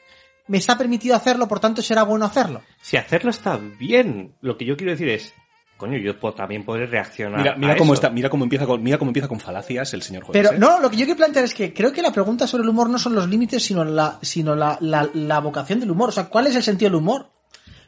[0.47, 2.62] me está permitido hacerlo, por tanto será bueno hacerlo.
[2.80, 5.35] Si hacerlo está bien, lo que yo quiero decir es,
[5.76, 7.38] coño, yo puedo- también podré reaccionar.
[7.40, 8.02] mira, mira a cómo eso.
[8.02, 10.33] está, mira cómo empieza con, mira cómo empieza con falacias el señor juez.
[10.33, 10.59] Pero ¿eh?
[10.59, 12.88] no, lo que yo quiero plantear es que creo que la pregunta sobre el humor
[12.90, 16.09] no son los límites, sino la, sino la, la, la vocación del humor.
[16.09, 17.30] O sea, ¿cuál es el sentido del humor?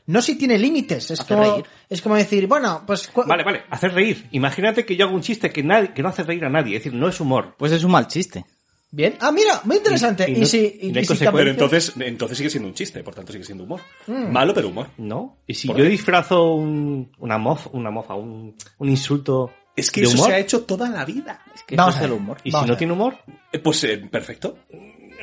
[0.07, 1.11] No si tiene límites.
[1.11, 1.65] Es Hacer como, reír.
[1.91, 3.11] es como decir, bueno, pues...
[3.27, 4.27] Vale, vale, hacer reír.
[4.31, 6.85] Imagínate que yo hago un chiste que, nadie, que no hace reír a nadie, es
[6.85, 7.55] decir, no es humor.
[7.59, 8.47] Pues es un mal chiste.
[8.91, 9.17] Bien.
[9.21, 10.25] Ah, mira, muy interesante.
[10.29, 11.17] Y- Y, y no- si, y no hay si.
[11.19, 13.81] Pero entonces, entonces sigue siendo un chiste, por tanto sigue siendo humor.
[14.07, 14.89] Malo, pero humor.
[14.97, 15.39] ¿No?
[15.47, 15.91] Y si ¿Por yo qué?
[15.91, 20.35] disfrazo un, una mofa, una mofa, un, un insulto Es que de eso humor, se
[20.35, 21.43] ha hecho toda la vida.
[21.55, 22.19] Es que Vamos a es el ver.
[22.21, 22.39] humor.
[22.45, 22.79] y si Vamos no ver.
[22.79, 23.19] tiene humor,
[23.53, 24.59] Eh, Pues eh, perfecto.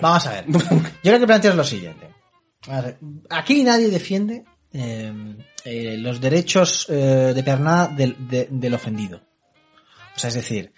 [0.01, 0.45] Vamos a ver.
[1.03, 2.07] Yo lo que planteo es lo siguiente.
[2.67, 2.97] A ver,
[3.29, 5.11] aquí nadie defiende eh,
[5.63, 9.21] eh, los derechos eh, de pernada del, de- del ofendido.
[10.15, 10.73] O sea, es decir,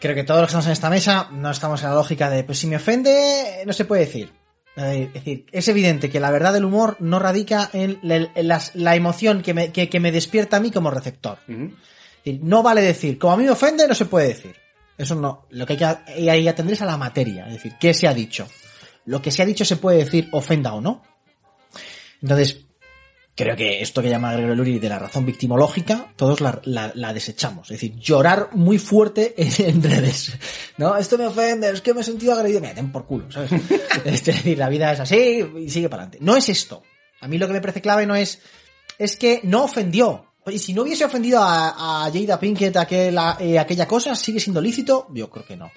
[0.00, 2.44] creo que todos los que estamos en esta mesa no estamos en la lógica de,
[2.44, 4.32] pues si me ofende, no se puede decir.
[4.76, 8.74] Es decir, es evidente que la verdad del humor no radica en la, en las-
[8.74, 11.38] la emoción que me, que- que me despierta a mí como receptor.
[11.48, 14.54] Es decir, no vale decir, como a mí me ofende, no se puede decir.
[14.98, 15.46] Eso no.
[15.50, 17.46] Lo que hay que, y hay que atender es a la materia.
[17.46, 18.46] Es decir, ¿qué se ha dicho?
[19.06, 21.02] Lo que se ha dicho se puede decir, ofenda o no.
[22.20, 22.65] Entonces,
[23.36, 27.12] creo que esto que llama Gregorio Luri de la razón victimológica, todos la, la- la
[27.12, 27.70] desechamos.
[27.70, 30.32] Es decir, llorar muy fuerte en, redes.
[30.78, 32.60] No, esto me ofende, es que me he sentido agredido.
[32.60, 33.52] Me den por culo, ¿sabes?
[34.04, 36.24] es decir, la vida es así y sigue para adelante.
[36.24, 36.82] No es esto.
[37.20, 38.40] A mí lo que me parece clave no es,
[38.98, 40.24] es que no ofendió.
[40.46, 44.60] Y si no hubiese ofendido a, a Jada Pinkett aquella, eh, aquella cosa, ¿sigue siendo
[44.60, 45.08] lícito?
[45.12, 45.70] Yo creo que no.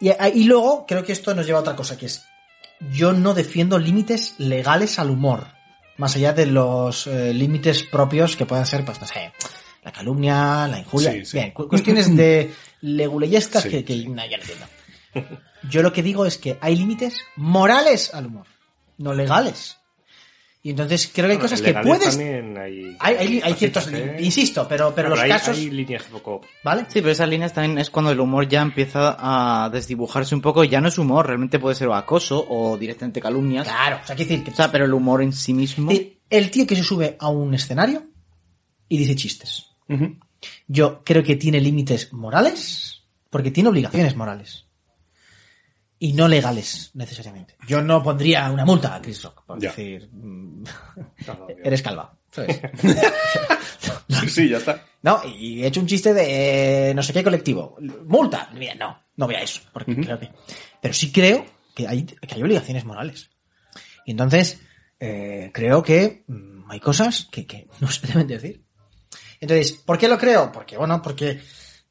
[0.00, 2.22] Y, y luego, creo que esto nos lleva a otra cosa, que es,
[2.92, 5.55] yo no defiendo límites legales al humor.
[5.98, 9.32] Más allá de los eh, límites propios que puedan ser, pues, no sé,
[9.82, 11.12] la calumnia, la injuria.
[11.12, 11.38] Sí, sí.
[11.38, 14.66] Bien, cu- cuestiones de leguleyescas Sí, que, que no entiendo.
[15.70, 18.46] Yo lo que digo es que hay límites morales al humor,
[18.98, 19.78] no legales.
[20.66, 22.16] Y entonces creo que hay Bueno, cosas que puedes...
[22.16, 23.86] También hay, Hay, hay, ciertos...
[23.92, 24.16] ¿eh?
[24.18, 25.56] Insisto, pero, pero los hay, casos...
[25.56, 26.40] hay líneas un poco...
[26.64, 26.86] ¿Vale?
[26.88, 30.64] Sí, pero esas líneas también es cuando el humor ya empieza a desdibujarse un poco.
[30.64, 33.68] Ya no es humor, realmente puede ser acoso o directamente calumnias.
[33.68, 34.50] Claro, o sea, quiero decir que...
[34.50, 35.88] O sea, pero el humor en sí mismo.
[35.92, 38.02] el, el tío que se sube a un escenario
[38.88, 39.66] y dice chistes.
[40.66, 44.65] Yo creo que tiene límites morales, porque tiene obligaciones morales.
[45.98, 47.56] Y no legales, necesariamente.
[47.66, 49.70] Yo no pondría una multa a Chris Rock, por Ya.
[49.70, 50.62] decir, mm,
[51.26, 52.16] No, no, eres calva.
[52.30, 52.60] ¿sabes?
[54.08, 54.84] Sí, sí, ya está.
[55.02, 57.76] No, y he hecho un chiste de eh, no sé qué colectivo.
[58.06, 58.50] Multa.
[58.54, 60.30] Mira, no, no voy a eso, porque creo que...
[60.80, 63.30] Pero sí creo que hay, que hay obligaciones morales.
[64.04, 64.60] Y entonces,
[65.00, 68.64] eh, creo que mm, hay cosas que, que no se deben decir.
[69.40, 70.50] Entonces, ¿por qué lo creo?
[70.52, 71.40] Porque, bueno, porque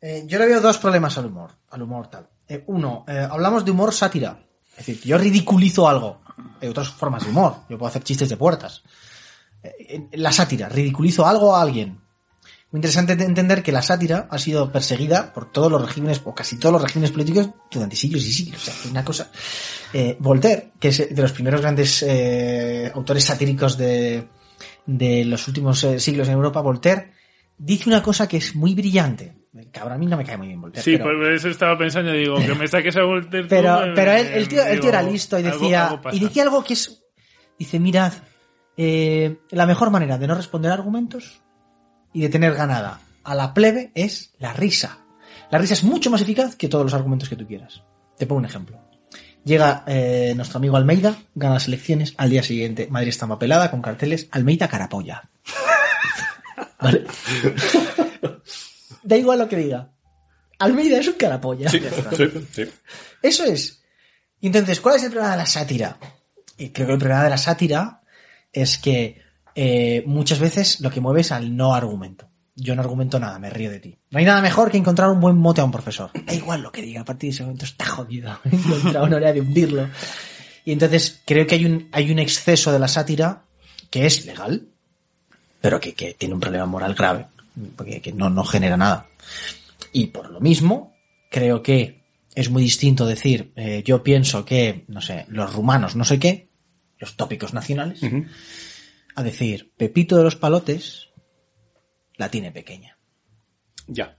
[0.02, 2.30] eh, yo le veo dos problemas al humor, al humor tal.
[2.48, 4.46] Eh, uno, eh, hablamos de humor sátira.
[4.72, 6.22] Es decir, yo ridiculizo algo.
[6.62, 7.56] Hay otras formas de humor.
[7.70, 8.84] Yo puedo hacer chistes de puertas.
[9.64, 12.02] Eh, la sátira, ridiculizo algo a alguien.
[12.72, 16.36] muy interesante de entender que la sátira ha sido perseguida por todos los regímenes, o
[16.36, 18.62] casi todos los regímenes políticos, durante siglos y siglos.
[18.62, 19.32] O sea, una cosa.
[20.20, 22.06] Voltaire, que es de los primeros grandes
[22.94, 24.28] autores satíricos de,
[24.86, 27.14] de los últimos siglos en Europa, Voltaire,
[27.58, 29.45] dice una cosa que es muy brillante.
[29.72, 30.84] Cabrón, a mí no me cae muy bien Voltaire.
[30.84, 34.12] Sí, pero- por eso estaba pensando, digo, que me saques a Voltaire pero, me- pero
[34.12, 37.04] él, el, tío, el tío era listo y decía, algo y decía algo que es,
[37.58, 38.12] dice, mirad,
[38.78, 41.42] eh, la mejor manera de no responder argumentos
[42.12, 45.00] y de tener ganada a la plebe es la risa.
[45.52, 47.82] La risa es mucho más eficaz que todos los argumentos que tú quieras.
[48.18, 48.80] Te pongo un ejemplo.
[49.46, 53.82] Llega eh, nuestro amigo Almeida, gana las elecciones, al día siguiente Madrid está mapelada con
[53.82, 55.30] carteles, Almeida carapolla.
[56.82, 57.06] ¿Vale?
[59.06, 59.92] Da igual lo que diga.
[60.60, 61.70] Almeida es un carapolla.
[61.70, 62.64] Sí, sí, sí.
[63.22, 63.84] Eso es.
[64.40, 65.98] Y entonces, ¿cuál es el problema de la sátira?
[66.58, 68.02] Y creo que el problema de la sátira
[68.52, 69.22] es que
[69.54, 72.30] eh, muchas veces lo que mueve es al no argumento.
[72.56, 73.98] Yo no argumento nada, me río de ti.
[74.12, 76.12] No hay nada mejor que encontrar un buen mote a un profesor.
[76.26, 78.40] Da igual lo que diga, a partir de ese momento está jodido.
[78.46, 79.90] Encontrar una hora de hundirlo.
[80.64, 83.44] Y entonces creo que hay un, hay un exceso de la sátira
[83.90, 84.70] que es legal,
[85.60, 87.28] pero que, que tiene un problema moral grave,
[87.76, 89.08] porque que no, no genera nada.
[89.92, 90.94] Y por lo mismo,
[91.30, 92.04] creo que
[92.36, 96.50] es muy distinto decir, eh, yo pienso que, no sé, los rumanos no sé qué,
[97.00, 98.02] los tópicos nacionales,
[99.16, 101.10] a decir, Pepito de los Palotes
[102.18, 102.98] la tiene pequeña.
[103.88, 104.18] Ya.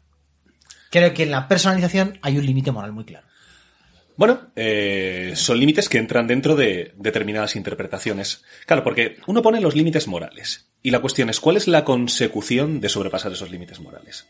[0.90, 3.25] Creo que en la personalización hay un límite moral muy claro.
[4.16, 8.44] Bueno, eh, son límites que entran dentro de determinadas interpretaciones.
[8.64, 10.70] Claro, porque uno pone los límites morales.
[10.82, 14.26] Y la cuestión es, ¿cuál es la consecución de sobrepasar esos límites morales?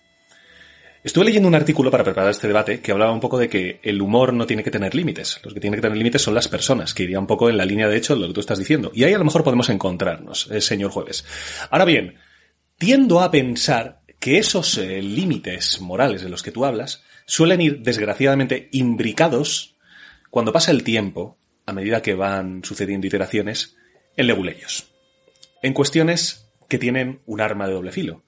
[1.04, 4.02] Estuve leyendo un artículo para preparar este debate que hablaba un poco de que el
[4.02, 5.38] humor no tiene que tener límites.
[5.44, 7.64] Los que tienen que tener límites son las personas, que iría un poco en la
[7.64, 8.90] línea de hecho de lo que tú estás diciendo.
[8.92, 11.24] Y ahí a lo mejor podemos encontrarnos, eh, señor jueves.
[11.70, 12.16] Ahora bien,
[12.76, 17.82] tiendo a pensar que esos eh, límites morales de los que tú hablas suelen ir,
[17.82, 19.75] desgraciadamente, imbricados
[20.30, 23.76] cuando pasa el tiempo, a medida que van sucediendo iteraciones,
[24.16, 24.92] en leguleyos.
[25.62, 28.24] En cuestiones que tienen un arma de doble filo.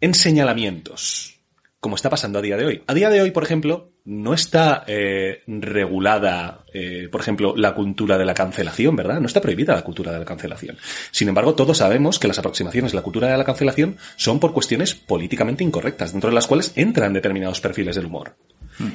[0.00, 1.40] En señalamientos,
[1.80, 2.82] como está pasando a día de hoy.
[2.86, 8.18] A día de hoy, por ejemplo, no está eh, regulada, eh, por ejemplo, la cultura
[8.18, 9.20] de la cancelación, ¿verdad?
[9.20, 10.76] No está prohibida la cultura de la cancelación.
[11.10, 14.52] Sin embargo, todos sabemos que las aproximaciones a la cultura de la cancelación son por
[14.52, 18.36] cuestiones políticamente incorrectas, dentro de las cuales entran determinados perfiles del humor.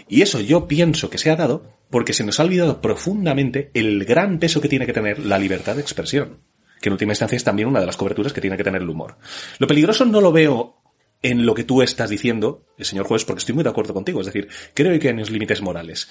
[0.07, 4.05] Y eso yo pienso que se ha dado porque se nos ha olvidado profundamente el
[4.05, 6.39] gran peso que tiene que tener la libertad de expresión,
[6.81, 8.89] que en última instancia es también una de las coberturas que tiene que tener el
[8.89, 9.17] humor.
[9.59, 10.77] Lo peligroso no lo veo
[11.21, 14.19] en lo que tú estás diciendo, el señor juez, porque estoy muy de acuerdo contigo,
[14.19, 16.09] es decir, creo que hay unos límites morales.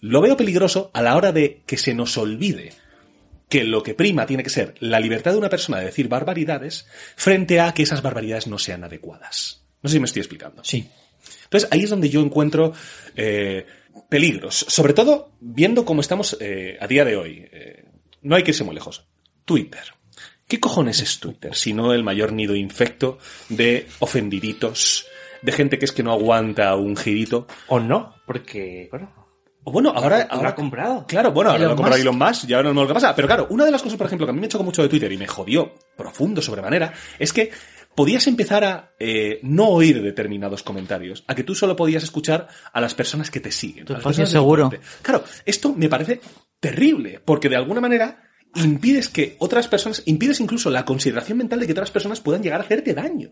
[0.00, 2.72] Lo veo peligroso a la hora de que se nos olvide
[3.48, 6.86] que lo que prima tiene que ser la libertad de una persona de decir barbaridades
[7.16, 9.64] frente a que esas barbaridades no sean adecuadas.
[9.82, 10.62] No sé si me estoy explicando.
[10.64, 10.88] Sí.
[11.48, 12.74] Entonces ahí es donde yo encuentro
[13.16, 13.66] eh,
[14.10, 17.48] peligros, sobre todo viendo cómo estamos eh, a día de hoy.
[17.50, 17.84] Eh,
[18.22, 19.06] no hay que irse muy lejos.
[19.46, 19.94] Twitter.
[20.46, 21.54] ¿Qué cojones es Twitter?
[21.54, 25.06] Si no el mayor nido infecto de ofendiditos,
[25.42, 27.46] de gente que es que no aguanta un girito.
[27.68, 29.12] O no, porque, bueno,
[29.64, 31.06] O bueno, ahora, lo ahora ha comprado.
[31.06, 32.00] Claro, bueno, ahora Elon lo compró Musk.
[32.02, 33.14] Elon Musk, ya ahora no lo que pasa.
[33.14, 34.88] Pero claro, una de las cosas, por ejemplo, que a mí me chocó mucho de
[34.88, 37.50] Twitter y me jodió profundo sobremanera, es que
[37.98, 42.80] podías empezar a eh, no oír determinados comentarios, a que tú solo podías escuchar a
[42.80, 43.86] las personas que te siguen.
[43.86, 44.70] Personas seguro.
[45.02, 46.20] Claro, esto me parece
[46.60, 48.22] terrible, porque de alguna manera
[48.54, 52.60] impides que otras personas, impides incluso la consideración mental de que otras personas puedan llegar
[52.60, 53.30] a hacerte daño.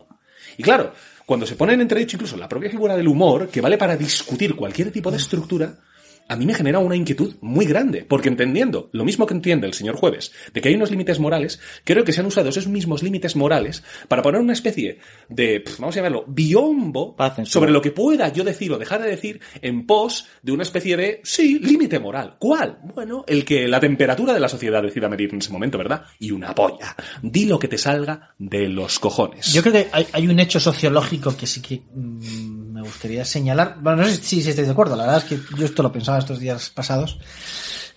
[0.57, 0.91] Y claro,
[1.25, 4.53] cuando se pone en entredicho incluso la propia figura del humor, que vale para discutir
[4.53, 5.79] cualquier tipo de estructura,
[6.27, 9.73] a mí me genera una inquietud muy grande, porque entendiendo lo mismo que entiende el
[9.73, 13.03] señor Jueves, de que hay unos límites morales, creo que se han usado esos mismos
[13.03, 18.31] límites morales para poner una especie de, vamos a llamarlo, biombo sobre lo que pueda
[18.31, 22.35] yo decir o dejar de decir en pos de una especie de, sí, límite moral.
[22.39, 22.79] ¿Cuál?
[22.83, 26.05] Bueno, el que la temperatura de la sociedad decida medir en ese momento, ¿verdad?
[26.19, 26.95] Y una polla.
[27.21, 29.53] Di lo que te salga de los cojones.
[29.53, 32.56] Yo creo que hay, hay un hecho sociológico que sí que mm,
[32.87, 33.77] gustaría señalar.
[33.81, 35.91] Bueno, no sé si, si estáis de acuerdo, la verdad es que yo esto lo
[35.91, 37.19] pensaba estos días pasados.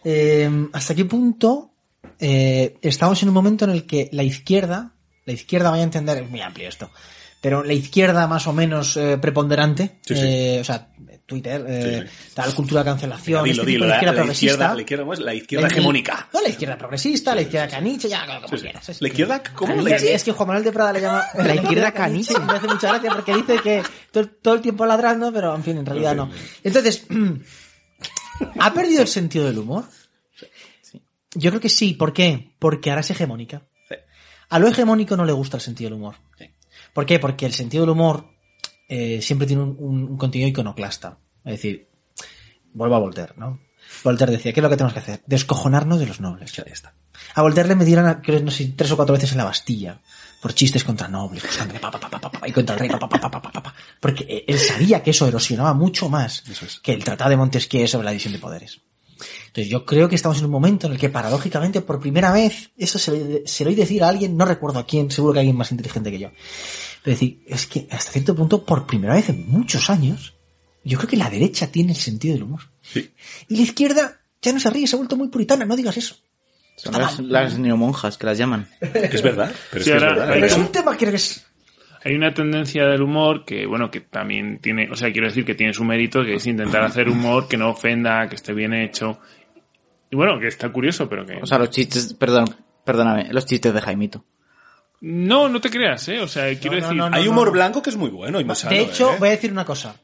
[0.04, 1.70] Eh, ¿Hasta qué punto
[2.18, 4.92] eh, estamos en un momento en el que la izquierda,
[5.24, 6.90] la izquierda vaya a entender, es muy amplio esto,
[7.40, 10.20] pero la izquierda más o menos eh, preponderante, Sí, sí.
[10.22, 10.88] eh, o sea,
[11.26, 14.16] Twitter, eh, Sí, tal cultura de cancelación, Dilo, este tipo dilo, de la, izquierda la
[14.18, 14.46] progresista.
[14.52, 15.24] izquierda, la izquierda.
[15.24, 16.28] La izquierda La- hegemónica.
[16.32, 18.62] No, la izquierda progresista, la izquierda caniche, ya, como Sí, sí.
[18.62, 19.00] quieras.
[19.00, 19.68] La izquierda, ¿cómo?
[19.74, 22.34] Caniche, La izquierda- Es que Juan Manuel de Prada le llama la izquierda caniche.
[22.40, 25.78] Me hace mucha gracia porque dice que todo, todo el tiempo ladrando, pero en fin,
[25.78, 26.30] en realidad no.
[26.64, 27.06] Entonces,
[28.58, 29.84] ¿ha perdido el sentido del humor?
[31.34, 31.94] Yo creo que sí.
[31.94, 32.56] ¿Por qué?
[32.58, 33.62] Porque ahora es hegemónica.
[33.88, 33.94] Sí.
[34.48, 36.16] A lo hegemónico no le gusta el sentido del humor.
[36.36, 36.49] Sí.
[36.94, 37.18] ¿Por qué?
[37.18, 38.26] Porque el sentido del humor
[38.88, 41.18] eh, siempre tiene un, un- un contenido iconoclasta.
[41.44, 41.88] Es decir,
[42.72, 43.60] vuelvo a Voltaire, ¿no?
[44.04, 45.22] Voltaire decía, ¿qué es lo que tenemos que hacer?
[45.26, 46.52] Descojonarnos de los nobles.
[46.52, 46.94] Ya está.
[47.34, 50.00] A Voltaire le metieron, a- creo, no sé, tres o cuatro veces en la Bastilla.
[50.40, 52.90] Por chistes contra nobles, por sangre, pa, pa, pa, y contra el rey.
[54.00, 56.80] Porque eh, él sabía que eso erosionaba mucho más es.
[56.80, 58.80] que el Tratado de Montesquieu sobre la división de poderes.
[59.50, 62.70] Entonces yo creo que estamos en un momento en el que paradójicamente por primera vez,
[62.78, 65.40] eso se lo, se lo oí decir a alguien, no recuerdo a quién, seguro que
[65.40, 66.30] alguien más inteligente que yo.
[67.02, 70.34] Pero decir, es que hasta cierto punto, por primera vez en muchos años,
[70.84, 72.60] yo creo que la derecha tiene el sentido del humor.
[72.80, 73.10] Sí.
[73.48, 76.14] Y la izquierda ya no se ríe, se ha vuelto muy puritana, no digas eso.
[76.76, 78.68] Son las, las neomonjas que las llaman.
[78.80, 79.52] Es verdad.
[79.70, 80.28] Pero es Sí, que es verdad.
[80.32, 81.46] Pero es un tema que es...
[82.02, 85.54] Hay una tendencia del humor que, bueno, que también tiene, o sea, quiero decir que
[85.54, 89.20] tiene su mérito, que es intentar hacer humor que no ofenda, que esté bien hecho.
[90.10, 91.36] Y bueno, que está curioso, pero que...
[91.42, 92.44] O sea, los chistes, perdón,
[92.84, 94.24] perdóname, los chistes de Jaimito.
[95.00, 96.20] no, no te creas, ¿eh?
[96.20, 96.96] O sea, quiero no, decir...
[96.96, 97.16] no, no.
[97.16, 99.16] Hay humor blanco que es muy bueno y sano, de hecho, ¿eh?
[99.18, 99.96] voy a decir una cosa,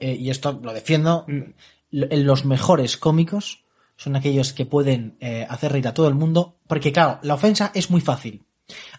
[0.00, 1.52] eh, y esto lo defiendo, Mm.
[1.96, 3.62] En los mejores cómicos
[3.94, 7.70] son aquellos que pueden eh, hacer reír a todo el mundo, porque claro, la ofensa
[7.72, 8.42] es muy fácil.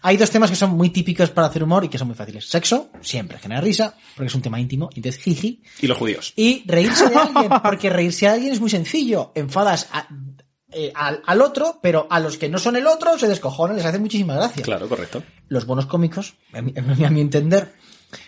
[0.00, 2.48] Hay dos temas que son muy típicos para hacer humor y que son muy fáciles.
[2.48, 5.62] Sexo, siempre genera risa, porque es un tema íntimo, y entonces jiji.
[5.82, 6.32] Y los judíos.
[6.36, 9.30] Y reírse de alguien, porque reírse de alguien es muy sencillo.
[9.34, 10.08] Enfadas a-
[10.78, 13.86] eh, al, al otro, pero a los que no son el otro se descojonan, les
[13.86, 14.62] hace muchísima gracia.
[14.62, 15.22] Claro, correcto.
[15.48, 17.72] Los buenos cómicos, a mi, a mi entender,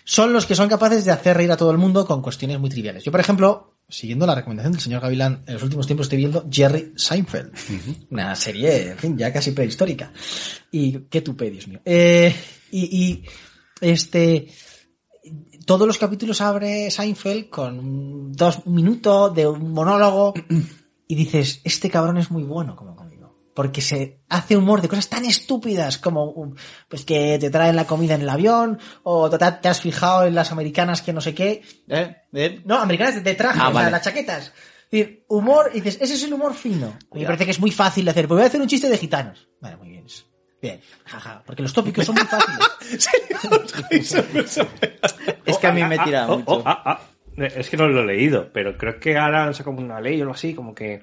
[0.04, 2.70] son los que son capaces de hacer reír a todo el mundo con cuestiones muy
[2.70, 3.04] triviales.
[3.04, 6.46] Yo, por ejemplo, siguiendo la recomendación del señor Gavilán, en los últimos tiempos estoy viendo
[6.50, 7.52] Jerry Seinfeld.
[8.10, 10.10] Una serie, en fin, ya casi prehistórica.
[10.72, 11.80] Y qué tupé, Dios mío.
[11.84, 12.34] Eh,
[12.70, 13.24] y, y,
[13.82, 14.48] este,
[15.66, 20.32] todos los capítulos abre Seinfeld con dos minutos de un monólogo
[21.08, 23.16] y dices, este cabrón es muy bueno como cómico.
[23.54, 26.54] Porque se hace humor de cosas tan estúpidas como um,
[26.88, 30.34] pues que te traen la comida en el avión o te, te has fijado en
[30.36, 31.62] las americanas que no sé qué.
[31.88, 32.16] ¿Eh?
[32.34, 32.62] ¿Eh?
[32.64, 33.90] No, americanas de, de traje, Ah, o sea, vale.
[33.90, 34.46] las chaquetas.
[34.46, 36.96] Es decir, humor, y dices, ese es el humor fino.
[37.12, 38.28] Me parece que es muy fácil de hacer.
[38.28, 39.48] Pues voy a hacer un chiste de gitanos.
[39.60, 40.06] Vale, muy bien.
[40.06, 40.24] eso.
[40.62, 43.08] Bien, jaja, porque los tópicos son muy fáciles.
[45.44, 46.64] Es que a mí me tira Ah, oh, mucho.
[47.40, 47.60] Ah, ah.
[47.60, 50.22] Es que no lo he leído, pero creo que ahora han sacado una ley o
[50.22, 51.02] algo así, como que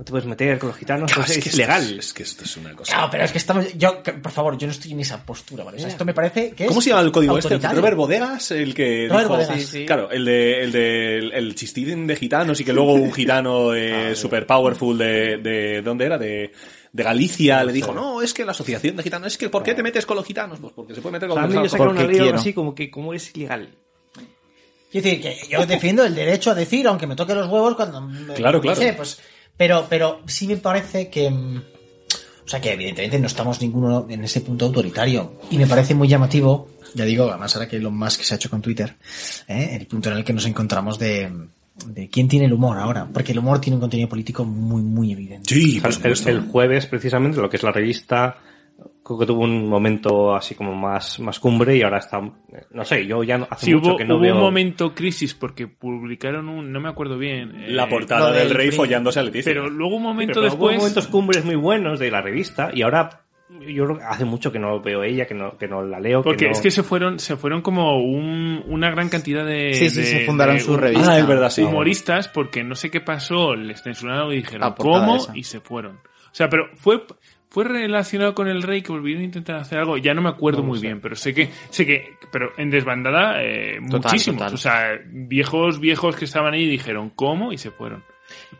[0.00, 1.98] no te puedes meter con los gitanos, no sé, es, que esto ilegal.
[1.98, 2.94] Es que esto es una cosa.
[2.94, 5.76] Claro, pero es que estamos, yo, por favor, yo no estoy en esa postura, ¿vale?
[5.76, 7.58] O sea, esto me parece que es ¿Cómo se llama el código este?
[7.58, 9.60] Robert Bodegas, el que Robert dijo, Bodegas.
[9.60, 9.84] Sí, sí.
[9.84, 13.74] claro, el de el de el, el chistín de gitanos y que luego un gitano
[13.74, 16.16] eh, super powerful de, de ¿dónde era?
[16.16, 16.50] De,
[16.92, 19.74] de Galicia le dijo, no, es que la asociación de gitanos, es que ¿por qué
[19.74, 20.60] te metes con los gitanos?
[20.60, 21.70] Pues porque se puede meter con los yo gitanos.
[21.72, 22.40] sacaron porque una ley o algo quiero.
[22.40, 23.76] así, como que como es ilegal.
[24.90, 28.00] Quiero decir, que yo defiendo el derecho a decir, aunque me toque los huevos cuando...
[28.00, 28.80] me- Claro, no claro.
[28.80, 29.18] sé, pues,
[29.56, 31.30] pero, pero sí me parece que...
[31.30, 31.56] mm,
[32.44, 35.34] O sea, que evidentemente no estamos ninguno en ese punto autoritario.
[35.50, 38.50] Y me parece muy llamativo, ya digo, además ahora que Elon Musk se ha hecho
[38.50, 38.96] con Twitter,
[39.46, 39.76] ¿eh?
[39.78, 41.30] el punto en el que nos encontramos de,
[41.86, 43.06] de quién tiene el humor ahora.
[43.12, 45.54] Porque el humor tiene un contenido político muy, muy evidente.
[45.54, 48.38] Sí, sea, el, el jueves, precisamente, lo que es la revista,
[49.16, 53.06] creo que tuvo un momento así como más, más cumbre y ahora está, no sé,
[53.06, 54.34] yo ya no- hace Sí, mucho hubo, que no hubo veo...
[54.36, 57.54] un momento crisis porque publicaron un, no me acuerdo bien.
[57.62, 59.52] eh, La portada del del rey follándose a Leticia.
[59.52, 60.76] Pero luego un momento pero hubo después.
[60.78, 63.22] momentos cumbres muy buenos de la revista y ahora
[63.66, 66.22] yo creo que hace mucho que no veo ella, que no, que no la leo.
[66.22, 69.90] Porque no- es que se fueron, se fueron como un- una gran cantidad de, Sí,
[69.90, 71.12] sí, de- se fundaron de su revista.
[71.14, 71.62] Ah, es verdad, sí.
[71.62, 75.32] humoristas porque no sé qué pasó, les censuraron y dijeron cómo esa.
[75.36, 75.96] y se fueron.
[75.96, 77.02] O sea, pero fue
[77.50, 80.62] fue relacionado con el rey que volvieron a intentar hacer algo, ya no me acuerdo
[80.62, 84.54] muy bien, pero sé que sé que pero en desbandada eh, Total, muchísimos, total.
[84.54, 88.02] o sea, viejos viejos que estaban ahí dijeron cómo y se fueron.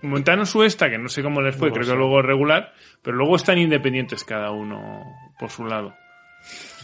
[0.03, 1.93] Montaron su esta, que no sé cómo les fue, No creo sé.
[1.93, 2.73] que luego regular,
[3.03, 5.05] pero luego están independientes cada uno
[5.39, 5.95] por su lado.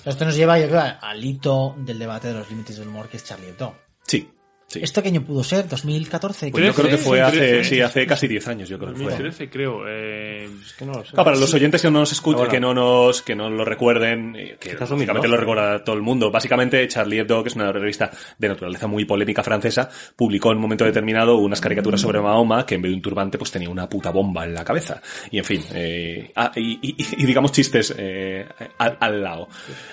[0.05, 3.17] Esto nos lleva, yo creo, al hito del debate de los límites del humor, que
[3.17, 3.75] es Charlie Hebdo.
[4.03, 4.31] Sí,
[4.69, 4.81] sí.
[4.83, 5.69] ¿Esto qué año pudo ser?
[5.69, 6.51] ¿2014?
[6.51, 7.65] Pues yo creo que fue 13, hace, 13.
[7.75, 9.05] sí, hace casi 10 años, yo creo que fue.
[9.05, 9.89] 2013 creo.
[9.89, 11.11] Eh, Es que no lo sé.
[11.13, 12.51] Claro, para los oyentes que no nos escuchen, Ahora.
[12.51, 16.31] que no nos, que no lo recuerden, eh, que básicamente lo recuerda todo el mundo.
[16.31, 20.63] Básicamente, Charlie Hebdo, que es una revista de naturaleza muy polémica francesa, publicó en un
[20.63, 23.89] momento determinado unas caricaturas sobre Mahoma que en vez de un turbante pues tenía una
[23.89, 25.01] puta bomba en la cabeza.
[25.31, 28.47] Y en fin, eh, ah, y, y- y digamos chistes eh,
[28.79, 29.49] al, al lado.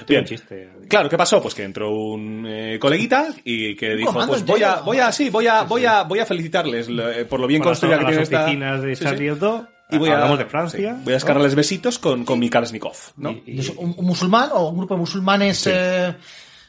[0.07, 0.25] Bien.
[0.25, 0.69] chiste.
[0.89, 1.41] Claro, ¿qué pasó?
[1.41, 5.29] Pues que entró un eh, coleguita y que dijo, pues voy a, voy a, sí,
[5.29, 8.07] voy a, voy a, voy a felicitarles eh, por lo bien las, construida que a
[8.09, 8.43] las tiene esta...
[8.43, 9.67] oficinas de Sí, sí.
[9.91, 10.79] Y voy a, hablamos de Francia.
[10.95, 13.31] sí, voy a descargarles besitos con, con mi Kalashnikov, ¿no?
[13.31, 15.69] Y- y- Entonces, un, un musulmán o un grupo de musulmanes, Sí.
[15.71, 16.13] eh,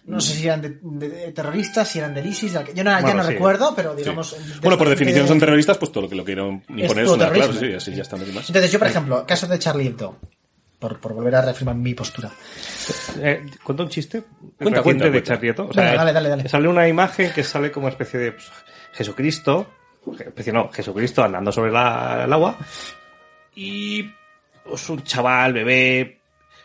[0.07, 2.91] no sé si eran de, de- de terroristas, si eran del ISIS, de- yo no,
[2.91, 3.33] ya Bueno, no sí.
[3.33, 4.29] recuerdo, pero digamos...
[4.31, 4.37] Sí.
[4.53, 7.31] de Bueno, por definición son terroristas, pues todo lo que lo quieren imponer es una,
[7.31, 8.49] claro, sí, así ya está, no hay más.
[8.51, 10.19] Entonces, yo, por ejemplo, caso de Charlie Hebdo.
[10.88, 12.31] Por, por volver a reafirmar mi postura.
[13.20, 14.23] Eh, ¿Cuenta un chiste?
[14.59, 15.62] Cuenta, reciente cuenta, de Hebdo.
[15.64, 16.49] O Venga, sea, dale, dale, dale.
[16.49, 18.51] Sale una imagen que sale como especie de pues,
[18.92, 19.66] Jesucristo,
[20.18, 22.59] especie no, Jesucristo andando sobre la- el agua
[23.55, 24.11] y
[24.64, 26.20] pues, un chaval, bebé,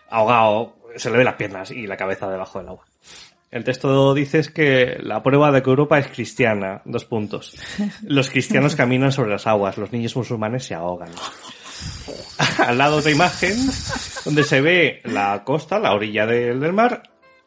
[0.10, 2.86] ahogado, se le ve las piernas y la cabeza debajo del agua.
[3.52, 7.56] El texto dice es que la prueba de que Europa es cristiana, dos puntos.
[8.04, 11.10] Los cristianos caminan sobre las aguas, los niños musulmanes se ahogan.
[12.60, 13.56] Al lado otra imagen
[14.26, 17.04] donde se ve la costa, la orilla del, del mar,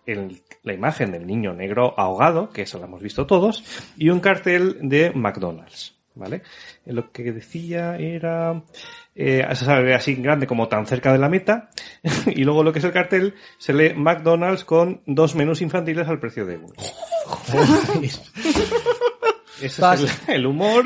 [0.06, 3.64] el- la imagen del niño negro ahogado, que eso lo hemos visto todos,
[3.96, 6.42] y un cartel de McDonald's, ¿vale?
[6.86, 8.62] Lo que decía era,
[9.16, 11.68] eh, se sabe así grande como tan cerca de la meta,
[12.26, 16.20] y luego lo que es el cartel se lee McDonald's con dos menús infantiles al
[16.20, 16.74] precio de uno.
[19.60, 20.84] Ese es el, el humor,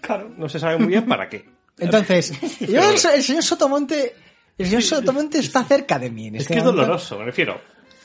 [0.00, 1.44] claro, no se sabe muy bien para qué.
[1.78, 4.14] Entonces, yo, el, el señor Sotomonte,
[4.58, 6.82] el señor Sotomonte está cerca de mí en Es este que es momento.
[6.82, 7.60] doloroso, me refiero.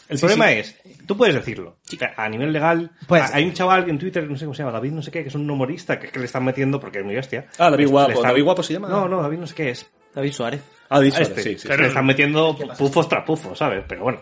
[0.10, 0.74] El problema es,
[1.06, 1.80] tú puedes decirlo.
[2.16, 4.92] A nivel legal, Pues- hay un chaval en Twitter, no sé cómo se llama, David
[4.94, 7.14] no sé qué, que es un humorista que, que le están metiendo porque es muy
[7.16, 7.48] bestia.
[7.58, 8.08] Ah, David Guapo.
[8.10, 8.88] le están- ¿David Guapo se llama?
[8.88, 9.86] No, no, David no sé qué es.
[10.16, 10.62] David Suárez.
[10.90, 11.68] Ah, A este, sí, sí.
[11.68, 13.84] que le están metiendo pufos tras pufos, ¿sabes?
[13.88, 14.22] Pero bueno,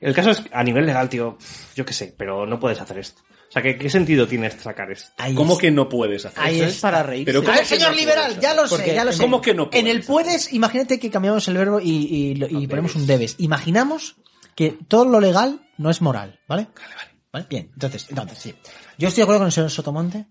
[0.00, 1.38] el caso es, a nivel legal, tío,
[1.76, 3.22] yo qué sé, pero no puedes hacer esto.
[3.50, 5.10] O sea, ¿qué, qué sentido tiene sacar esto?
[5.18, 5.58] Ahí ¿Cómo es.
[5.58, 7.24] que no puedes hacer Ahí Eso es para reírse.
[7.26, 9.22] Pero A ¿cómo ver, que señor no liberal, puedes ya lo sé, ya lo sé.
[9.22, 12.46] ¿Cómo que no En el puedes puedes, imagínate que cambiamos el verbo y, y lo-
[12.48, 13.34] y ponemos un debes.
[13.38, 14.16] Imaginamos
[14.54, 16.68] que todo lo legal no es moral, ¿vale?
[16.74, 17.10] Vale, vale.
[17.32, 17.46] ¿Vale?
[17.50, 18.54] Bien, entonces, entonces, sí.
[18.98, 20.26] Yo estoy de acuerdo con el señor Sotomonte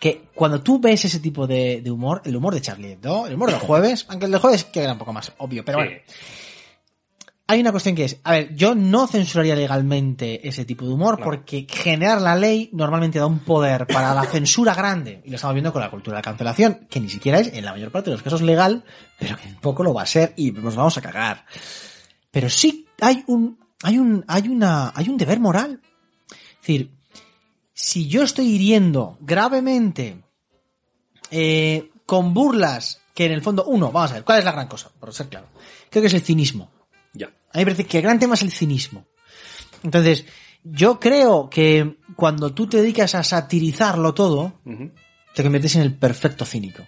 [0.00, 3.34] que cuando tú ves ese tipo de, de humor, el humor de Charlie Hebdo, el
[3.34, 5.84] humor del jueves, aunque el del jueves queda un poco más obvio, pero Sí.
[5.84, 6.00] bueno,
[7.50, 11.18] hay una cuestión que es, a ver, yo no censuraría legalmente ese tipo de humor
[11.24, 15.22] porque generar la ley normalmente da un poder para la censura grande.
[15.24, 17.64] Y lo estamos viendo con la cultura de la cancelación, que ni siquiera es en
[17.64, 18.84] la mayor parte de los casos legal,
[19.18, 21.46] pero que poco lo va a ser y nos vamos a cagar.
[22.30, 25.80] Pero sí hay un, hay un, hay una, hay un deber moral.
[26.30, 26.92] Es decir,
[27.72, 30.22] si yo estoy hiriendo gravemente
[31.30, 34.68] eh, con burlas que en el fondo, uno, vamos a ver, ¿cuál es la gran
[34.68, 34.90] cosa?
[35.00, 35.46] Por ser claro.
[35.88, 36.70] Creo que es el cinismo.
[37.14, 37.30] Ya.
[37.58, 39.06] A mí me parece que el gran tema es el cinismo.
[39.82, 40.24] Entonces,
[40.64, 44.60] yo creo que cuando tú te dedicas a satirizarlo todo,
[45.34, 46.84] te conviertes en el perfecto cínico.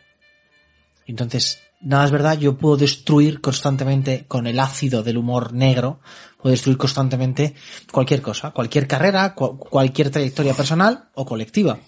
[1.06, 6.00] Entonces, nada es verdad, yo puedo destruir constantemente con el ácido del humor negro,
[6.40, 7.54] puedo destruir constantemente
[7.90, 11.78] cualquier cosa, cualquier carrera, cu- cualquier trayectoria personal o colectiva.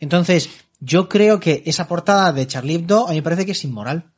[0.00, 3.64] Entonces, yo creo que esa portada de Charlie Hebdo a mí me parece que es
[3.64, 4.12] inmoral.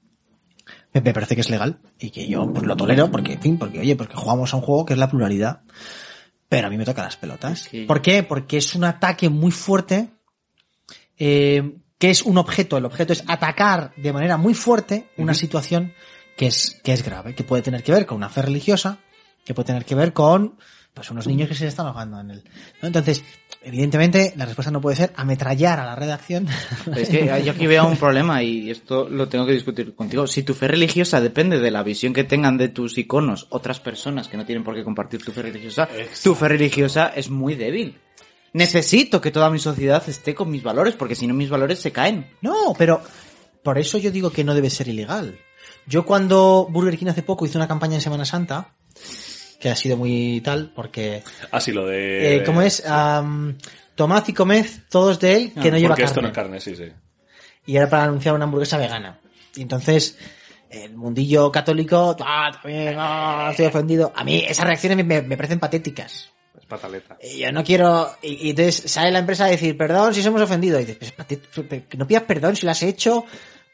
[0.93, 3.81] Me, parece que es legal y que yo pues, lo tolero porque, en fin, porque
[3.81, 5.61] oye, porque jugamos a un juego que es la pluralidad.
[6.49, 7.69] Pero a mí me toca las pelotas.
[7.71, 7.85] Sí.
[7.85, 8.23] ¿Por qué?
[8.23, 10.09] Porque es un ataque muy fuerte
[11.19, 12.77] eh, que es un objeto.
[12.77, 15.93] El objeto es atacar de manera muy fuerte una situación
[16.37, 18.99] que es, que es grave, que puede tener que ver con una fe religiosa,
[19.45, 20.57] que puede tener que ver con
[20.95, 22.45] pues unos niños que se están ahogando en él.
[22.81, 22.89] ¿no?
[22.89, 23.25] Entonces,
[23.63, 26.47] evidentemente, la respuesta no puede ser ametrallar a la redacción.
[26.97, 30.27] Es que yo aquí veo un problema y esto lo tengo que discutir contigo.
[30.27, 34.29] Si tu fe religiosa depende de la visión que tengan de tus iconos otras personas
[34.29, 35.89] que no tienen por qué compartir tu fe religiosa,
[36.23, 37.99] tu fe religiosa es muy débil.
[38.53, 41.93] Necesito que toda mi sociedad esté con mis valores, porque si no mis valores se
[41.93, 42.27] caen.
[42.41, 43.03] No, pero
[43.63, 45.39] por eso yo digo que no debe ser ilegal.
[45.87, 48.75] Yo cuando Burger King hace poco hizo una campaña en Semana Santa,
[49.59, 52.37] que ha sido muy tal, porque, Así lo de...
[52.37, 52.85] eh, ¿cómo es?
[52.87, 53.57] Am,
[53.95, 56.59] tomad y comed todos de él que Ah, no lleva Porque esto no carne.
[56.59, 56.93] es carne, sí, sí.
[57.67, 59.21] Y era para anunciar una hamburguesa vegana.
[59.57, 60.17] Y entonces,
[60.71, 64.13] el mundillo católico, ah, también, ah, estoy ofendido.
[64.15, 66.31] A mí esas reacciones me, me- parecen patéticas.
[66.59, 67.19] Es pataleta.
[67.23, 68.11] Y yo no quiero.
[68.23, 70.81] Y, y entonces sale la empresa a decir, perdón si somos ofendidos.
[70.83, 73.25] Y dices, "Pues, no pidas perdón si lo has hecho.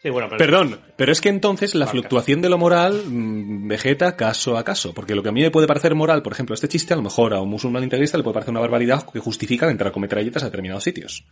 [0.05, 0.39] Sí, bueno, pero...
[0.39, 1.93] Perdón, pero es que entonces la Marca.
[1.93, 4.93] fluctuación de lo moral mm, vegeta caso a caso.
[4.93, 7.03] Porque lo que a mí me puede parecer moral, por ejemplo, este chiste a lo
[7.03, 10.11] mejor a un musulmán integrista le puede parecer una barbaridad que justifica entrar a comer
[10.11, 11.25] galletas a determinados sitios.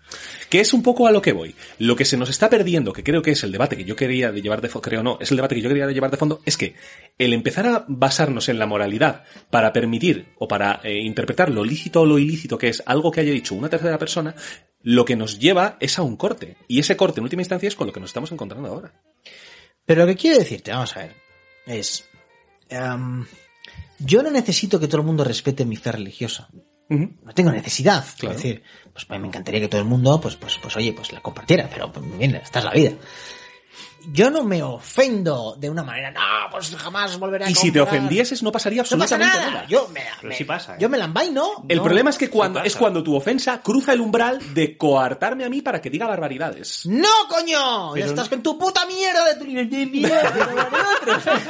[0.49, 1.55] Que es un poco a lo que voy.
[1.81, 4.33] Lo que se nos está perdiendo, que creo que es el debate que yo quería
[4.33, 6.17] de llevar de fondo, creo no, es el debate que yo quería de llevar de
[6.17, 6.75] fondo, es que
[7.19, 12.01] el empezar a basarnos en la moralidad para permitir o para eh, interpretar lo lícito
[12.01, 14.35] o lo ilícito que es algo que haya dicho una tercera persona,
[14.83, 16.57] lo que nos lleva es a un corte.
[16.68, 18.92] Y ese corte en última instancia es con lo que nos estamos encontrando ahora.
[19.85, 21.16] Pero lo que quiero decirte, vamos a ver,
[21.66, 22.09] es.
[22.68, 23.25] em,
[23.99, 26.49] yo no necesito que todo el mundo respete mi fe religiosa.
[26.88, 28.05] No tengo necesidad.
[28.18, 28.37] Claro.
[28.37, 31.11] Es decir, pues, pues, me encantaría que todo el mundo, pues, pues, pues oye, pues
[31.12, 32.92] la compartiera, pero pues, bien, esta es la vida.
[34.12, 37.79] Yo no me ofendo de una manera, no, pues jamás volveré a Y si te
[37.79, 37.99] comprar".
[38.01, 39.51] ofendieses no pasaría no pasa absolutamente nada.
[39.51, 39.67] nada.
[39.69, 40.79] Yo me, me- sí pasa, ¿eh?
[40.81, 41.64] yo me la envaino.
[41.68, 41.83] El no.
[41.85, 45.62] problema es que cuando es cuando tu ofensa cruza el umbral de coartarme a mí
[45.62, 46.87] para que diga barbaridades.
[46.87, 47.97] ¡No, coño!
[47.97, 50.33] Ya estás con tu puta mierda de tu nivel de mierda.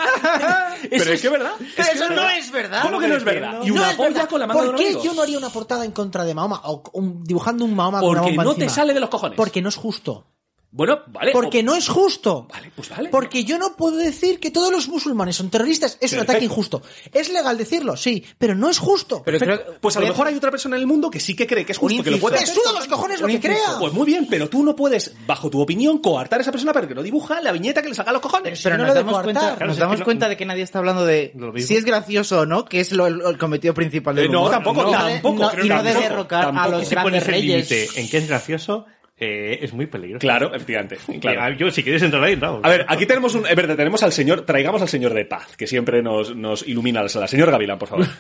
[0.91, 1.53] Pero es que es verdad.
[1.77, 2.83] Pero eso no es verdad.
[2.83, 3.61] ¿Cómo que no es verdad?
[3.63, 4.29] Y No una es polla verdad.
[4.29, 6.61] con la mano de ¿Por qué yo no haría una portada en contra de Mahoma
[6.65, 8.75] o un- dibujando un Mahoma con una Porque bomba no te encima?
[8.83, 9.37] sale de los cojones.
[9.37, 10.27] Porque no es justo.
[10.75, 11.33] Bueno, vale.
[11.33, 12.47] Porque o- no es justo.
[12.51, 13.11] Vale, pues vale.
[13.11, 15.99] Porque yo no puedo decir que todos los musulmanes son terroristas.
[16.01, 16.81] Es un ataque injusto.
[17.13, 19.23] Es legal decirlo, sí, pero no es justo.
[19.23, 21.47] Pero creo- pues a lo mejor hay otra persona en el mundo que sí que
[21.47, 22.55] cree que es Un justo, que lo puede Me hacer.
[22.55, 23.77] suda los cojones lo Un que crea.
[23.79, 26.89] Pues muy bien, pero tú no puedes, bajo tu opinión, coartar a esa persona para
[26.89, 28.59] que no dibuja la viñeta que le saca los cojones.
[28.63, 29.33] Pero no nos lo de damos, coartar.
[29.35, 32.41] cuenta, Claro, nos damos no- cuenta de que nadie está hablando de si es gracioso
[32.41, 34.53] o no, que es lo, el cometido principal del Eh, no, humor.
[34.53, 35.43] tampoco, No, tampoco.
[35.43, 37.95] no, creo y no de derrocar a los grandes reyes.
[37.99, 38.87] en que es gracioso,
[39.17, 40.21] eh, es muy peligroso.
[40.21, 40.99] Claro, efectivamente.
[41.21, 41.55] Claro.
[41.57, 42.61] Yo, si quieres entrar ahí, no.
[42.63, 43.47] A ver, aquí tenemos un.
[43.47, 44.43] Es verdad, tenemos al señor.
[44.43, 47.29] Traigamos al señor de paz, que siempre nos, nos ilumina la sala.
[47.29, 48.07] Señor Gavilán, por favor.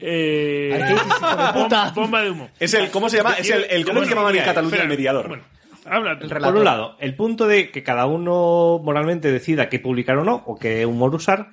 [0.00, 1.92] Eh, ¿Qué dices, hijo de puta?
[1.92, 2.48] bom- bomba de humo.
[2.58, 2.90] Es el.
[2.90, 3.34] ¿Cómo se llama?
[3.34, 3.64] Es el.
[3.68, 5.28] el ¿Cómo se llamaban en Cataluña el Espera, mediador?
[5.28, 5.44] Bueno,
[5.84, 6.18] habla.
[6.18, 10.42] Por un lado, el punto de que cada uno moralmente decida qué publicar o no,
[10.46, 11.50] o qué humor usar,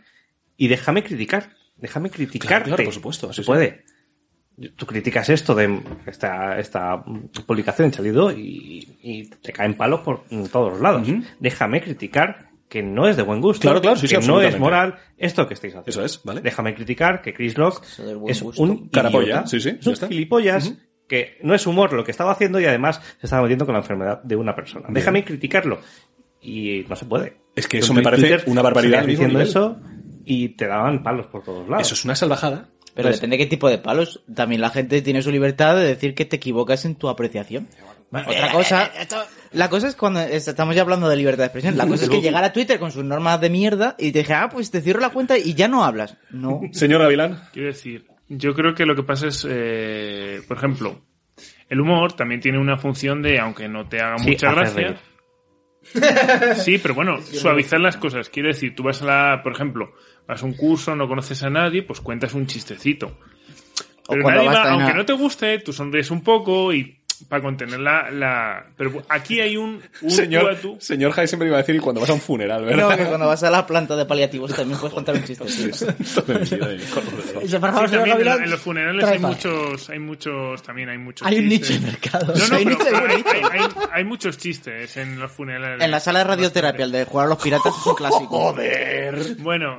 [0.56, 1.50] y déjame criticar.
[1.76, 2.48] Déjame criticar.
[2.48, 3.52] Claro, claro, por supuesto, Se sí, sí.
[4.76, 7.04] Tú criticas esto de esta, esta
[7.46, 11.08] publicación, ha salido y, y te caen palos por todos los lados.
[11.40, 14.58] Déjame criticar que no es de buen gusto, Claro, claro, sí, sí, que no es
[14.60, 15.90] moral esto que estáis haciendo.
[15.90, 16.42] Eso es, ¿vale?
[16.42, 17.72] Déjame criticar que Chris buen
[18.28, 18.62] es gusto.
[18.62, 20.74] un Carapolla, sí, sí, es un gilipollas
[21.08, 23.80] que no es humor lo que estaba haciendo y además se estaba metiendo con la
[23.80, 24.88] enfermedad de una persona.
[24.90, 25.80] Déjame criticarlo.
[26.42, 27.38] Y no se puede.
[27.56, 29.48] Es que eso en me parece Twitter una barbaridad diciendo nivel.
[29.48, 29.80] eso
[30.26, 31.86] y te daban palos por todos lados.
[31.86, 32.70] Eso es una salvajada.
[32.96, 34.24] Pero Pues- depende de qué tipo de palos.
[34.34, 37.68] También la gente tiene su libertad de decir que te equivocas en tu apreciación.
[38.12, 38.92] Otra cosa,
[39.52, 41.76] la cosa es cuando es- estamos ya hablando de libertad de expresión.
[41.78, 44.34] La cosa es que llegar a Twitter con sus normas de mierda y te dije,
[44.34, 46.16] ah, pues te cierro la cuenta y ya no hablas.
[46.30, 46.62] No.
[46.72, 47.42] Señor Gavilán.
[47.52, 51.02] Quiero decir, yo creo que lo que pasa es, eh, por ejemplo,
[51.68, 54.74] el humor también tiene una función de, aunque no te haga Sí, mucha gracia.
[54.82, 54.98] reír.
[56.56, 58.30] Sí, pero bueno, suavizar las cosas.
[58.30, 59.92] Quiero decir, tú vas a la, por ejemplo,
[60.28, 63.18] vas a un curso, no conoces a nadie, pues cuentas un chistecito.
[64.08, 68.10] Pero nadie va, aunque no te guste, tú sonríes un poco y para contener la,
[68.12, 68.66] la...
[68.78, 70.78] Pero aquí hay un, Señor, tú.
[70.80, 72.98] señor Jai siempre iba a decir y cuando vas a un funeral, No, ¿verdad?
[72.98, 75.48] que cuando vas a la planta de paliativos también puedes contar un chiste.
[75.50, 75.66] sí.
[76.56, 81.48] En, Gavilán, la- en los funerales hay muchos, hay muchos, también hay muchos Hay un
[81.48, 81.82] nicho chistes.
[81.82, 82.34] de mercado.
[82.36, 82.86] No, no, Hay hay, nicho.
[82.96, 83.24] hay-
[83.60, 85.84] hay- hay muchos chistes en los funerales.
[85.84, 88.56] En la sala de radioterapia, el de jugar a los piratas es un clásico.
[89.40, 89.78] Bueno,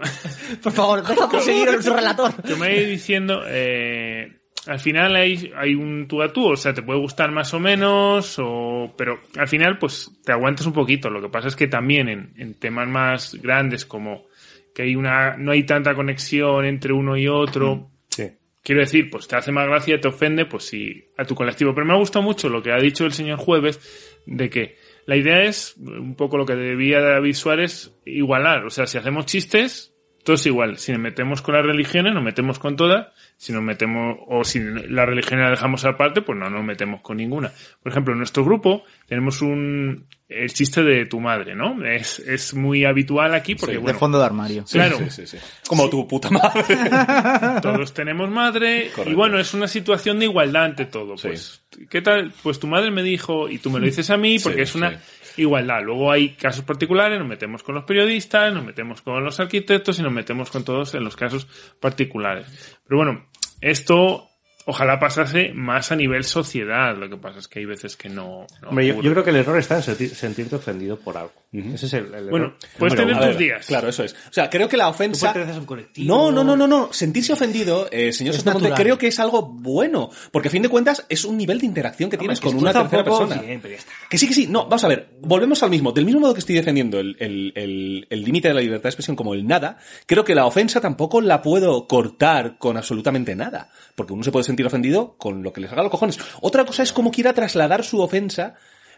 [0.62, 1.26] Por favor, deja
[1.74, 2.32] en su relator.
[2.44, 4.36] yo me voy diciendo, eh,
[4.66, 7.60] al final hay, hay un tú a tú, o sea, te puede gustar más o
[7.60, 11.10] menos, o, pero al final pues te aguantas un poquito.
[11.10, 14.26] Lo que pasa es que también en, en temas más grandes como
[14.74, 18.30] que hay una, no hay tanta conexión entre uno y otro, Sí.
[18.62, 21.72] Quiero decir, pues te hace más gracia, te ofende, pues sí, a tu colectivo.
[21.72, 23.78] Pero me ha gustado mucho lo que ha dicho el señor Jueves,
[24.26, 28.64] de que la idea es, un poco lo que debía David Suárez, igualar.
[28.66, 29.94] O sea, si hacemos chistes,
[30.26, 30.76] todo es igual.
[30.76, 33.06] Si nos metemos con las religiones, nos metemos con todas.
[33.36, 37.18] Si nos metemos, o si la religión la dejamos aparte, pues no nos metemos con
[37.18, 37.52] ninguna.
[37.80, 41.84] Por ejemplo, en nuestro grupo tenemos un, el chiste de tu madre, ¿no?
[41.86, 44.64] Es, es muy habitual aquí porque, Sí, De bueno, fondo de armario.
[44.68, 45.38] claro, Sí, sí, sí.
[45.68, 46.64] Como tu puta madre.
[47.62, 51.16] todos tenemos madre y bueno, es una situación de igualdad ante todo.
[51.16, 51.28] Sí.
[51.28, 52.32] Pues, ¿qué tal?
[52.42, 54.74] Pues tu madre me dijo y tú me lo dices a mí porque Sí, es
[54.74, 54.96] una sí.
[55.37, 55.82] Igualdad.
[55.82, 60.03] Luego hay casos particulares, nos metemos con los periodistas, nos metemos con los arquitectos y
[60.03, 61.47] nos metemos con todos en los casos
[61.80, 62.78] particulares.
[62.87, 63.26] Pero bueno,
[63.61, 64.28] esto
[64.66, 66.94] ojalá pasase más a nivel sociedad.
[66.96, 68.46] Lo que pasa es que hay veces que no.
[68.60, 71.32] no Hombre, yo, creo que el error está en sentir- sentirte ofendido por algo.
[71.52, 73.66] Ese es el, el Bueno, error puedes número tener tus ver, días.
[73.66, 74.12] Claro, eso es.
[74.12, 75.28] O sea, creo que la ofensa...
[75.32, 76.14] perteneces a un colectivo.
[76.14, 76.92] No, no, no, no, no.
[76.92, 80.10] Sentirse ofendido, eh, señor Sotomonte, creo que es algo bueno.
[80.30, 82.72] Porque a fin de cuentas es un nivel de interacción que tienes que con una
[82.72, 83.40] tercera persona.
[83.40, 83.92] siempre, ya está.
[84.10, 84.46] Que sí, que sí.
[84.48, 85.08] No, vamos a ver.
[85.20, 85.92] Volvemos al mismo.
[85.92, 88.88] Del mismo modo que estoy defendiendo el el- el- el límite de la libertad de
[88.90, 93.70] expresión como el nada, creo que la ofensa tampoco la puedo cortar con absolutamente nada.
[93.97, 96.18] Porque uno se puede sentir ofendido con lo que le salga a los cojones.
[96.40, 98.55] Otra cosa es cómo quiera trasladar su ofensa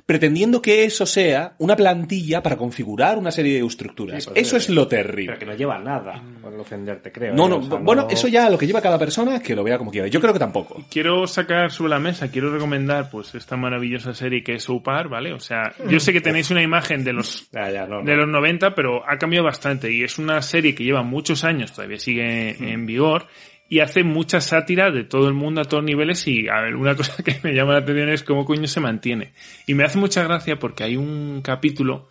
[0.07, 4.25] pretendiendo que eso sea una plantilla para configurar una serie de estructuras.
[4.25, 5.33] Sí, pues, eso es lo terrible.
[5.35, 7.35] Pero que no lleva nada con ofenderte, creo.
[7.35, 7.49] No, ¿eh?
[7.51, 9.63] no, O sea, bueno, no- eso ya a lo que lleva cada persona, que lo
[9.65, 10.07] vea como quiera.
[10.09, 10.83] Yo creo que tampoco.
[10.91, 15.35] quiero sacar sobre la mesa, quiero recomendar pues esta maravillosa serie que es Upar, ¿vale?
[15.35, 18.23] O sea, yo sé que tenéis una imagen de los Ya, ya, no, de no.
[18.23, 21.99] los 90, pero ha cambiado bastante y es una serie que lleva muchos años, todavía
[21.99, 23.27] sigue en vigor
[23.69, 26.95] y hace mucha sátira de todo el mundo a todos niveles y a ver, una
[26.97, 29.33] cosa que me llama la atención es cómo coño se mantiene.
[29.67, 32.09] Y me hace mucha gracia porque hay un capítulo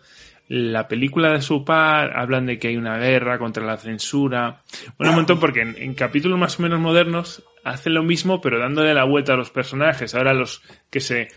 [0.48, 4.62] la película de su par hablan de que hay una guerra contra la censura.
[4.96, 8.58] Bueno, un montón porque en, en capítulos más o menos modernos hacen lo mismo, pero
[8.58, 10.14] dándole la vuelta a los personajes.
[10.14, 11.28] Ahora los que se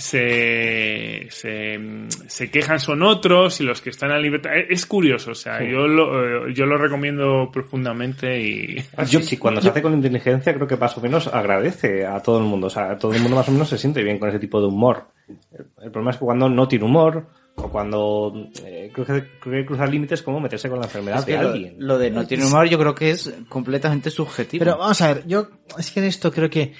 [0.00, 1.80] se, se,
[2.26, 4.50] se quejan son otros y los que están a libertad.
[4.68, 8.76] Es curioso, o sea, yo lo, eh, yo lo recomiendo profundamente y.
[9.08, 12.38] Yo sí, cuando se hace con inteligencia creo que más o menos agradece a todo
[12.38, 12.68] el mundo.
[12.68, 14.66] O sea, todo el mundo más o menos se siente bien con ese tipo de
[14.66, 15.04] humor.
[15.28, 17.26] El, el problema es que cuando no tiene humor
[17.56, 18.32] o cuando
[18.64, 21.42] eh, creo, que, creo que cruzar límites como meterse con la enfermedad Es que de
[21.42, 21.76] lo, alguien.
[21.78, 24.64] lo de no tiene humor yo creo que es completamente subjetivo.
[24.64, 26.74] Pero vamos a ver, yo es que en esto creo que...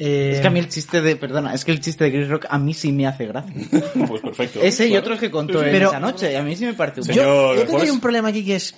[0.00, 2.28] eh, es que a mí el chiste de, perdona, es que el chiste de Chris
[2.28, 3.54] Rock a mí sí me hace gracia.
[4.08, 4.60] Pues perfecto.
[4.60, 5.02] Ese y Claro.
[5.04, 7.56] otros que contó Pero- esa noche, y a mí sí me parece un yo, Señor
[7.56, 8.74] yo creo que hay un problema aquí que es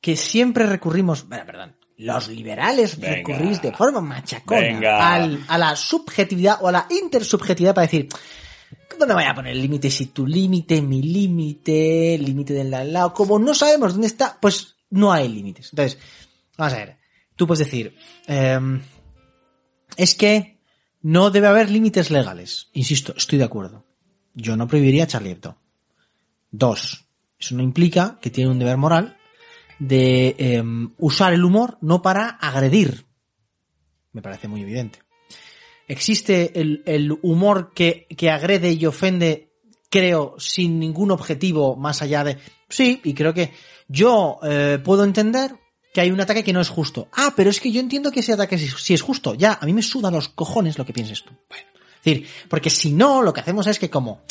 [0.00, 3.16] que siempre recurrimos, bueno, perdón, los liberales Venga.
[3.16, 8.08] recurrís de forma machacona al- a la subjetividad o a la intersubjetividad para decir,
[8.98, 9.90] ¿dónde voy a poner el límite?
[9.90, 14.08] Si tu límite, mi límite, el límite del de al lado, como no sabemos dónde
[14.08, 15.70] está, pues no hay límites.
[15.72, 15.98] Entonces,
[16.58, 16.96] vamos a ver,
[17.36, 17.94] tú puedes decir,
[18.26, 18.80] em,
[19.96, 20.58] es que
[21.02, 22.68] no debe haber límites legales.
[22.72, 23.84] Insisto, estoy de acuerdo.
[24.34, 25.58] Yo no prohibiría a Charlie Hebdo.
[26.50, 27.06] Dos,
[27.38, 29.16] eso no implica que tiene un deber moral
[29.78, 33.06] de em, usar el humor no para agredir.
[34.12, 35.00] Me parece muy evidente.
[35.86, 39.52] Existe el, humor que, que agrede y ofende,
[39.90, 42.38] creo, sin ningún objetivo más allá de...
[42.70, 43.52] Sí, y creo que
[43.88, 45.56] yo eh, puedo entender
[45.94, 47.06] que hay un ataque que no es justo.
[47.12, 49.34] Ah, pero es que yo entiendo que ese ataque sí, sí es justo.
[49.34, 51.30] Ya, a mí me sudan los cojones lo que pienses tú.
[51.48, 54.22] Bueno, es decir, porque si no, lo que hacemos es que como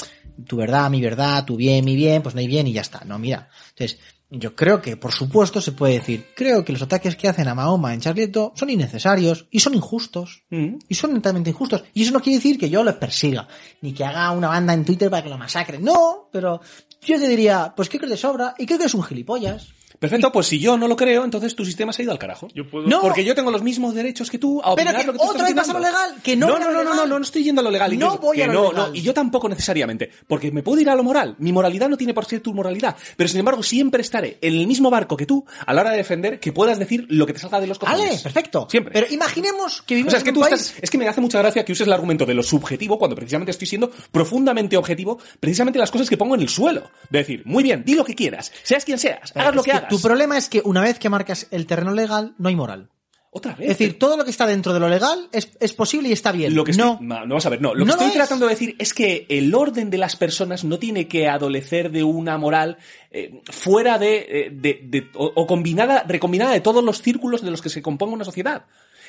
[0.46, 3.06] tu verdad, mi verdad, tu bien, mi bien, pues no hay bien y ya está.
[3.06, 3.48] No, mira.
[3.70, 3.98] Entonces,
[4.30, 7.56] yo creo que, por supuesto, se puede decir, creo que los ataques que hacen a
[7.56, 10.44] Mahoma en Charlie Hebdo son innecesarios y son injustos.
[10.50, 10.80] Mm.
[10.90, 11.86] Y son totalmente injustos.
[11.94, 13.48] Y eso no quiere decir que yo los persiga,
[13.80, 15.82] ni que haga una banda en Twitter para que lo masacren.
[15.82, 16.60] No, pero
[17.02, 19.70] yo te diría, pues creo que te sobra y creo que es un gilipollas.
[20.04, 22.50] Perfecto, pues si yo no lo creo, entonces tu sistema se ha ido al carajo.
[22.54, 22.86] Yo puedo.
[22.90, 23.00] No.
[23.00, 25.24] Porque yo tengo los mismos derechos que tú a Pero opinar que lo que tú
[25.24, 25.98] otra estás vez vas a lo opinando.
[26.08, 27.10] legal, que no no, no, no, no, legal.
[27.10, 27.90] no, no estoy yendo a lo legal.
[27.92, 28.90] No Ignacio, voy que a lo no, legal.
[28.90, 31.36] no, y yo tampoco necesariamente, porque me puedo ir a lo moral.
[31.40, 34.68] Mi moralidad no tiene por ser tu moralidad, pero sin embargo siempre estaré en el
[34.68, 37.40] mismo barco que tú a la hora de defender que puedas decir lo que te
[37.40, 38.06] salga de los cojones.
[38.10, 38.68] Vale, perfecto.
[38.70, 38.92] Siempre.
[38.92, 40.54] Pero imaginemos que O vivimos sea, es que un tú país...
[40.54, 43.16] estás, es que me hace mucha gracia que uses el argumento de lo subjetivo cuando
[43.16, 46.92] precisamente estoy siendo profundamente objetivo, precisamente las cosas que pongo en el suelo.
[47.10, 49.72] De decir, muy bien, di lo que quieras, seas quien seas, Pero hagas lo que,
[49.72, 49.93] hagas.
[49.98, 52.90] Tu problema es que una vez que marcas el terreno legal, no hay moral.
[53.36, 53.72] Otra vez.
[53.72, 56.32] Es decir, todo lo que está dentro de lo legal es, es posible y está
[56.32, 56.54] bien.
[56.54, 56.94] Lo que no.
[56.94, 57.74] estoy, no, no vas a ver, no.
[57.74, 58.14] Lo que No lo estoy es.
[58.14, 62.04] tratando de decir es que el orden de las personas no tiene que adolecer de
[62.04, 62.78] una moral
[63.10, 67.50] eh, fuera de, eh, de- de- o, o combinada, recombinada de todos los círculos de
[67.50, 68.66] los que se componga una sociedad.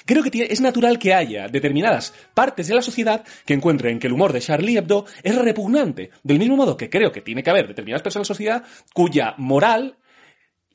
[0.06, 4.06] Creo que tiene- es natural que haya determinadas partes de la sociedad que encuentren que
[4.06, 6.10] el humor de Charlie Hebdo es repugnante.
[6.22, 8.64] Del mismo modo que creo que tiene que haber determinadas personas en la sociedad
[8.94, 9.96] cuya moral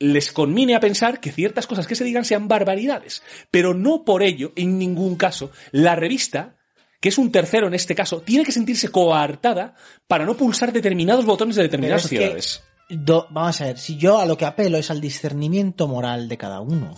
[0.00, 3.22] les conmine a pensar que ciertas cosas que se digan sean barbaridades.
[3.52, 6.56] Pero no por ello, en ningún caso, la revista,
[7.00, 9.74] que es un tercero en este caso, tiene que sentirse coartada
[10.08, 12.62] para no pulsar determinados botones de determinadas que, sociedades.
[12.88, 16.36] do- vamos a ver, si yo a lo que apelo es al discernimiento moral de
[16.38, 16.94] cada uno.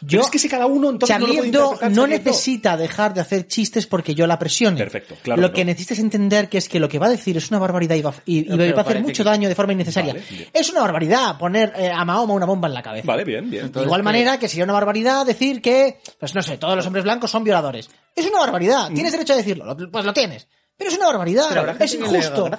[0.00, 2.06] Yo, Pero es que si cada uno entonces no lo Charlie Hebdo no Hebdo.
[2.06, 4.78] necesita dejar de hacer chistes porque yo la presione.
[4.78, 5.68] Perfecto, claro Lo que que no.
[5.70, 8.02] necesita es entender que es que lo que va a decir es una barbaridad y
[8.02, 10.14] va, y- y No, va a hacer mucho que- daño de forma innecesaria.
[10.14, 13.06] Vale, es una barbaridad poner eh, a Mahoma una bomba en la cabeza.
[13.06, 13.70] Vale, bien, bien.
[13.72, 17.04] De igual manera que sería una barbaridad decir que, pues no sé, todos los hombres
[17.04, 17.88] blancos son violadores.
[18.16, 18.90] Es una barbaridad.
[18.92, 19.64] Tienes derecho a decirlo.
[19.64, 20.48] Lo- Pues lo tienes.
[20.80, 21.44] Pero es una barbaridad.
[21.50, 22.50] Pero es injusto.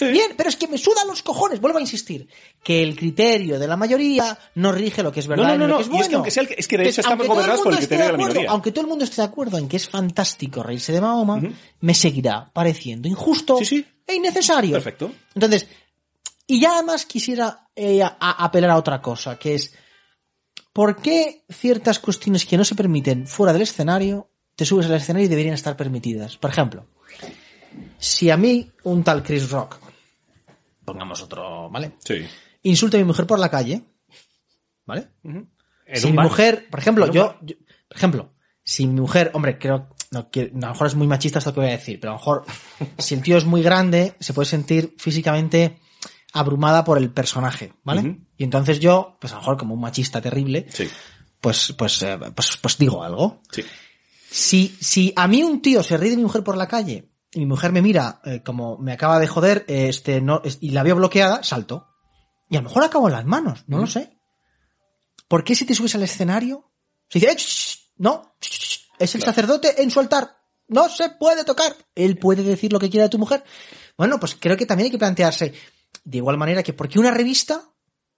[0.00, 1.60] Bien, pero es que me sudan los cojones.
[1.60, 2.28] Vuelvo a insistir.
[2.60, 5.58] Que el criterio de la mayoría no rige lo que es verdad No, no, y
[5.58, 5.76] no, lo no.
[5.78, 6.02] que es Y bueno.
[6.02, 7.66] es que aunque sea el que- es que de hecho estamos aunque todo gobernados por
[7.68, 8.50] el mundo esté criterio de la acuerdo- minoría.
[8.50, 11.40] Aunque todo el mundo esté de acuerdo en que es fantástico reírse de Mahoma,
[11.80, 13.86] me seguirá pareciendo injusto Sí, sí.
[14.04, 14.72] e innecesario.
[14.72, 15.12] Perfecto.
[15.36, 15.68] Entonces,
[16.48, 19.72] y ya además quisiera eh, a- a apelar a otra cosa, que es
[20.72, 25.26] ¿por qué ciertas cuestiones que no se permiten fuera del escenario, te subes al escenario
[25.26, 26.36] y deberían estar permitidas?
[26.36, 26.86] Por ejemplo,
[27.98, 29.76] si a mí un tal Chris Rock,
[30.84, 31.92] pongamos otro, ¿vale?
[32.04, 32.24] Sí.
[32.62, 33.82] Insulta a mi mujer por la calle,
[34.86, 35.08] ¿vale?
[35.94, 36.26] Si mi bar.
[36.26, 38.32] mujer, por ejemplo, yo, por ejemplo,
[38.62, 41.60] si mi mujer, hombre, creo, no, quiero- a lo mejor es muy machista esto que
[41.60, 42.44] voy a decir, pero a lo mejor
[42.98, 45.78] si el tío es muy grande, se puede sentir físicamente
[46.32, 48.18] abrumada por el personaje, ¿vale?
[48.36, 50.86] Y entonces yo, pues a lo mejor como un machista terrible, Sí.
[51.40, 53.40] pues, pues, eh, pues, pues digo algo.
[53.50, 53.64] Sí.
[54.30, 57.40] Si, si a mí un tío se ríe de mi mujer por la calle y
[57.40, 60.70] mi mujer me mira eh, como me acaba de joder eh, este no es- y
[60.70, 61.88] la veo bloqueada, salto.
[62.48, 64.18] Y a lo mejor acabo en las manos, no lo sé.
[65.28, 66.70] ¿Por qué si te subes al escenario?
[67.08, 70.36] Se dice, "Eh, sh, sh, no, sh, sh, es el sacerdote en su altar.
[70.68, 71.74] No se puede tocar.
[71.94, 73.44] Él puede decir lo que quiera de tu mujer.
[73.96, 75.52] Bueno, pues creo que también hay que plantearse,
[76.04, 77.62] De igual manera que porque una revista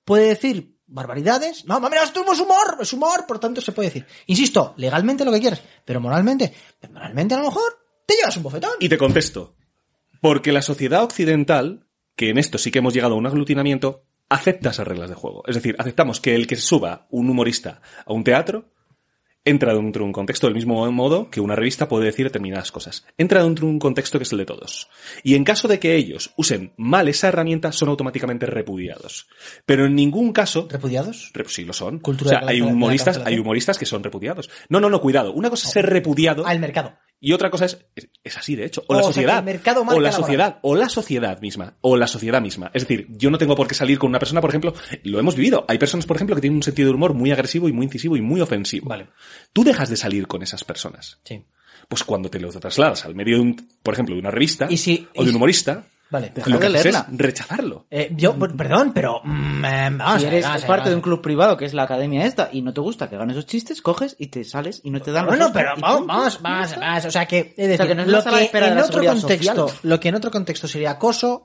[0.04, 4.06] puede decir barbaridades, no, mira, esto es humor, es humor, por tanto se puede decir.
[4.26, 7.80] Insisto, legalmente lo que quieras, pero moralmente, pero moralmente a lo mejor
[8.11, 8.72] te llevas un bofetón.
[8.80, 9.54] Y te contesto.
[10.20, 11.86] Porque la sociedad occidental,
[12.16, 15.42] que en esto sí que hemos llegado a un aglutinamiento, acepta esas reglas de juego.
[15.46, 18.72] Es decir, aceptamos que el que suba un humorista a un teatro
[19.42, 23.06] entra dentro de un contexto del mismo modo que una revista puede decir determinadas cosas.
[23.16, 24.90] Entra dentro de un contexto que es el de todos.
[25.22, 29.28] Y en caso de que ellos usen mal esa herramienta, son automáticamente repudiados.
[29.64, 30.68] Pero en ningún caso...
[30.70, 31.32] ¿Repudiados?
[31.32, 32.00] Rep- Sí, lo son.
[32.00, 34.50] Cultura o sea, de hay humoristas, hay humoristas que son repudiados.
[34.68, 35.32] No, no, no, cuidado.
[35.32, 36.98] Una cosa es ser repudiado Al mercado.
[37.20, 37.78] Y otra cosa es,
[38.24, 39.44] es, así de hecho, o, O la sociedad,
[39.94, 42.70] o la sociedad, o la sociedad misma, o la sociedad misma.
[42.74, 44.72] Es decir, yo no tengo por qué salir con una persona, por ejemplo,
[45.04, 45.64] lo hemos vivido.
[45.68, 48.16] Hay personas, por ejemplo, que tienen un sentido de humor muy agresivo y muy incisivo
[48.16, 48.88] y muy ofensivo.
[48.88, 49.08] Vale.
[49.52, 51.18] Tú dejas de salir con esas personas.
[51.24, 51.44] Sí.
[51.88, 54.76] Pues cuando te lo trasladas al medio de un, por ejemplo, de una revista Y
[54.76, 56.32] si- o de un humorista, Vale.
[56.46, 57.06] Lo que de haces leerla.
[57.12, 57.86] es rechazarlo.
[57.90, 61.20] Eh, yo, per- perdón, pero mm, eh, vamos si eres vamos parte de un club
[61.22, 64.16] privado que es la academia esta y no te gusta que hagan esos chistes, coges
[64.18, 67.11] y te sales y no te dan los Bueno, pero vamos, vamos, vamos, vamos, o
[67.11, 69.80] sea que, es decir, sea, que no es lo que en otro contexto, social.
[69.84, 71.44] lo que en otro contexto sería acoso,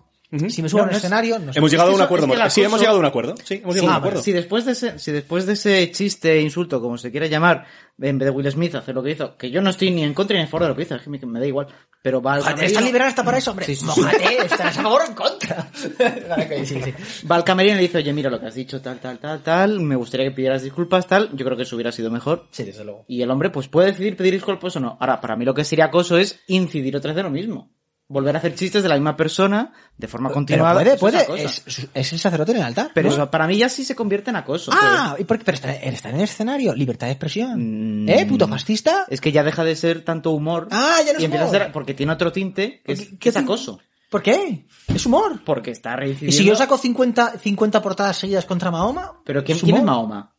[0.49, 1.59] si me subo no, a un no es- escenario, no sé.
[1.59, 2.25] hemos llegado a que un acuerdo.
[2.33, 2.49] es que.
[2.49, 3.35] Sí, hemos llegado a un acuerdo.
[3.43, 4.21] Sí, hemos llegado a un Ah, acuerdo.
[4.21, 7.65] Si después de ese, si después de ese chiste, insulto, como se quiera llamar,
[8.01, 10.13] en vez de Will Smith hacer lo que hizo, que yo no estoy ni en
[10.13, 11.67] contra ni en favor de lo que hizo, es que me, me da igual,
[12.01, 13.65] pero va al está liberal hasta para eso, hombre.
[13.65, 14.01] Sí, sí, sí.
[14.01, 15.69] Mójate, estás a favor o en contra.
[16.29, 17.25] Vale, ok, sí, sí.
[17.25, 19.41] va al camerino y le dice, oye, mira lo que has dicho, tal, tal, tal,
[19.43, 22.47] tal, me gustaría que pidieras disculpas, tal, yo creo que eso hubiera sido mejor.
[22.51, 23.05] Sí, desde luego.
[23.07, 24.97] Y el hombre, pues puede decidir pedir disculpas o no.
[24.99, 27.71] Ahora, para mí lo que sería acoso es incidir otra vez de lo mismo.
[28.07, 30.73] Volver a hacer chistes de la misma persona de forma Pero continuada.
[30.75, 32.91] puede, puede, es es, es el sacerdote en el altar.
[32.93, 33.15] Pero ¿no?
[33.15, 34.69] eso para mí ya sí se convierte en acoso.
[34.75, 35.43] Ah, ¿y por qué?
[35.45, 38.03] Pero está, está en el escenario, libertad de expresión.
[38.05, 38.09] Mm.
[38.09, 39.05] ¿Eh, puto fascista?
[39.09, 40.67] Es que ya deja de ser tanto humor.
[40.69, 41.55] Ah, ya no es y empieza humor.
[41.55, 43.79] a ser, porque tiene otro tinte que es, ¿Qué- que es qué- acoso.
[44.11, 44.67] ¿Por qué?
[44.93, 45.41] Es humor.
[45.43, 46.29] Porque está reincidiendo.
[46.33, 49.19] ¿Y si yo saco 50, 50 portadas seguidas contra Mahoma?
[49.25, 49.83] Pero ¿quién, ¿Es quién es?
[49.83, 50.31] Mahoma?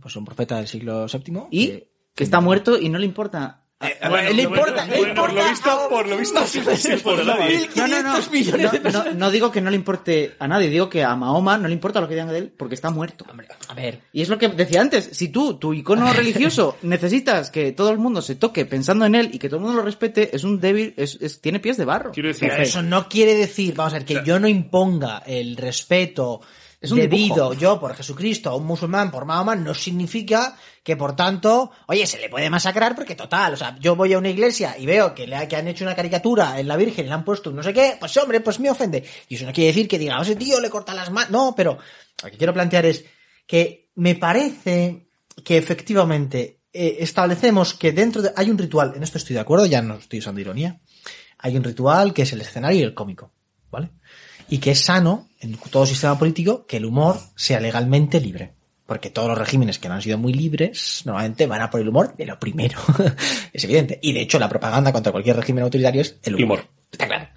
[0.00, 1.42] Pues un profeta del siglo VII.
[1.50, 3.63] Y que- que está muerto y no le importa.
[4.08, 5.20] Bueno, le bueno, importa, le bueno, importa.
[5.20, 7.68] por lo visto, por lo visto, sí, sí, por nadie.
[7.76, 8.14] No, no, no.
[8.20, 11.02] 500 millones de No, no, no digo que no le importe a nadie, digo que
[11.04, 13.24] a Mahoma no le importa lo que digan de él porque está muerto.
[13.30, 14.00] Hombre, a ver.
[14.12, 17.98] Y es lo que decía antes, si tú, tu icono religioso, necesitas que todo el
[17.98, 20.60] mundo se toque pensando en él y que todo el mundo lo respete, es un
[20.60, 22.12] débil, es, es- tiene pies de barro.
[22.12, 25.56] Quiero decir, Pero eso no quiere decir, vamos a ver, que yo no imponga el
[25.56, 26.40] respeto
[27.02, 32.06] debido yo por Jesucristo a un musulmán por Mahoma no significa que por tanto, oye,
[32.06, 35.14] se le puede masacrar porque total, o sea, yo voy a una iglesia y veo
[35.14, 37.56] que le ha- que han hecho una caricatura en la Virgen le han puesto un
[37.56, 39.02] no sé qué, pues hombre, pues me ofende.
[39.28, 41.30] Y eso no quiere decir que diga, "Oh, ese tío le corta las manos.
[41.30, 41.78] No, pero
[42.22, 43.04] lo que quiero plantear es
[43.46, 45.08] que me parece
[45.44, 49.64] que efectivamente eh, establecemos que dentro de hay un ritual, en esto estoy de acuerdo,
[49.66, 50.80] ya no estoy usando ironía.
[51.38, 53.30] Hay un ritual que es el escenario y el cómico,
[53.70, 53.90] ¿vale?
[54.48, 58.54] Y que es sano en todo sistema político que el humor sea legalmente libre.
[58.86, 61.88] Porque todos los regímenes que no han sido muy libres normalmente van a por el
[61.88, 62.78] humor de lo primero.
[63.52, 63.98] es evidente.
[64.02, 66.60] Y de hecho la propaganda contra cualquier régimen autoritario es el humor.
[66.60, 66.68] Humor.
[66.92, 67.28] Está claro.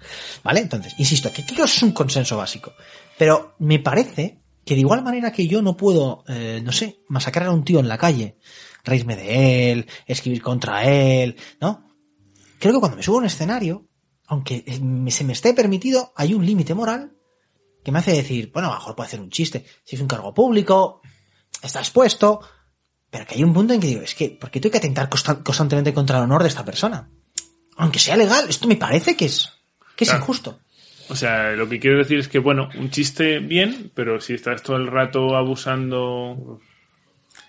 [0.44, 0.60] ¿Vale?
[0.60, 2.74] Entonces, insisto, que creo que es un consenso básico.
[3.16, 7.48] Pero me parece que de igual manera que yo no puedo, eh, no sé, masacrar
[7.48, 8.36] a un tío en la calle,
[8.84, 11.88] reírme de él, escribir contra él, ¿no?
[12.58, 13.87] Creo que cuando me subo a un escenario,
[14.28, 17.12] aunque eh, se me esté permitido, hay un límite moral
[17.84, 19.64] que me hace decir, bueno, a lo mejor puedo hacer un chiste.
[19.84, 21.00] Si es un cargo público,
[21.62, 22.40] está expuesto,
[23.10, 25.08] pero que hay un punto en que digo, es que, ¿por qué tengo que atentar
[25.08, 27.10] constan- constantemente contra el honor de esta persona?
[27.76, 29.48] Aunque sea legal, esto me parece que es,
[29.96, 30.22] que es Claro.
[30.22, 30.60] injusto.
[31.08, 34.62] O sea, lo que quiero decir es que, bueno, un chiste bien, pero si estás
[34.62, 36.60] todo el rato abusando.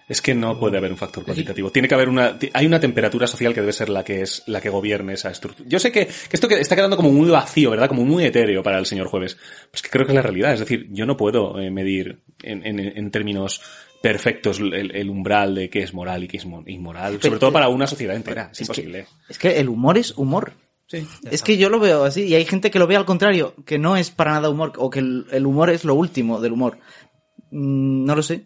[0.10, 1.70] Es que no puede haber un factor cuantitativo.
[1.72, 4.60] Tiene que haber una, hay una temperatura social que debe ser la que es, la
[4.60, 5.70] que gobierne esa estructura.
[5.70, 7.88] Yo sé que, que esto que está quedando como muy vacío, ¿verdad?
[7.88, 9.38] Como muy etéreo para el señor Jueves.
[9.72, 10.52] Pues que creo que es la realidad.
[10.54, 13.62] Es decir, yo no puedo eh, medir en, en, en términos
[14.02, 17.22] perfectos el, el umbral de qué es moral y qué es mo- inmoral.
[17.22, 18.50] Sobre todo para una sociedad entera.
[18.52, 19.06] Es imposible.
[19.30, 20.54] Es que el humor es humor.
[20.88, 21.06] Sí.
[21.30, 23.78] Es que yo lo veo así y hay gente que lo ve al contrario, que
[23.78, 26.80] no es para nada humor o que el, el humor es lo último del humor.
[27.52, 28.46] Mm, No lo sé.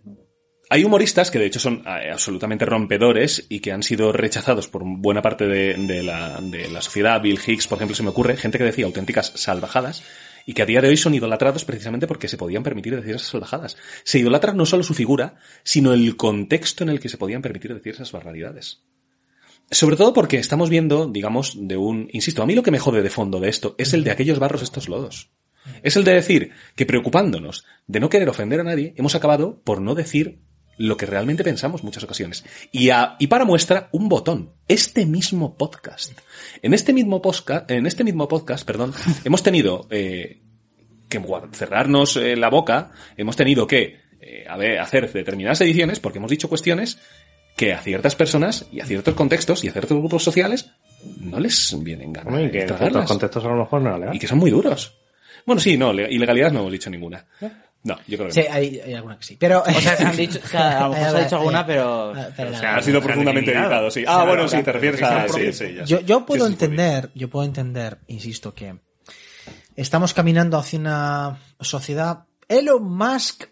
[0.74, 4.82] Hay humoristas que de hecho son eh, absolutamente rompedores y que han sido rechazados por
[4.84, 7.22] buena parte de, de la, de la sociedad.
[7.22, 10.02] Bill Hicks, por ejemplo, se me ocurre, gente que decía auténticas salvajadas
[10.48, 13.28] y que a día de hoy son idolatrados precisamente porque se podían permitir decir esas
[13.28, 13.78] salvajadas.
[14.04, 17.72] Se idolatra no solo su figura, sino el contexto en el que se podían permitir
[17.72, 18.82] decir esas barbaridades.
[19.70, 22.10] Sobre todo porque estamos viendo, digamos, de un...
[22.14, 24.40] Insisto, a mí lo que me jode de fondo de esto es el de aquellos
[24.40, 25.30] barros estos lodos.
[25.84, 29.80] Es el de decir que preocupándonos de no querer ofender a nadie, hemos acabado por
[29.80, 30.42] no decir
[30.78, 32.44] lo que realmente pensamos en muchas ocasiones.
[32.72, 34.54] Y, a- y para muestra, un botón.
[34.68, 36.18] Este mismo podcast.
[36.62, 38.94] En este mismo podcast, en este mismo podcast, perdón,
[39.24, 40.42] hemos tenido eh,
[41.10, 41.22] que
[41.54, 46.32] cerrarnos eh, la boca, hemos tenido que eh, a ver, hacer determinadas ediciones porque hemos
[46.32, 46.98] dicho cuestiones
[47.58, 50.72] que a ciertas personas y a ciertos contextos y a ciertos grupos sociales
[51.20, 54.18] no les vienen ganas Hombre, y que en ciertos contextos a lo mejor no y
[54.20, 54.98] que son muy duros.
[55.46, 57.26] Bueno, sí, no, le- ilegalidad no hemos dicho ninguna.
[57.84, 58.56] No, yo creo que Sí, no.
[58.56, 59.38] hay, hay alguna que sí.
[59.38, 61.66] Pero, O sea, se han dicho, o sea, a lo mejor se ha dicho alguna,
[61.66, 62.14] pero...
[62.16, 62.78] Ah, pero O sea, nada.
[62.78, 64.06] Ha sido profundamente editado, sí.
[64.08, 65.28] Ah, bueno, sí, te refieres a...
[65.28, 68.76] Sí, sí, ya yo, yo puedo entender, yo puedo entender, insisto, que
[69.76, 73.46] estamos caminando hacia una sociedad Elon Musk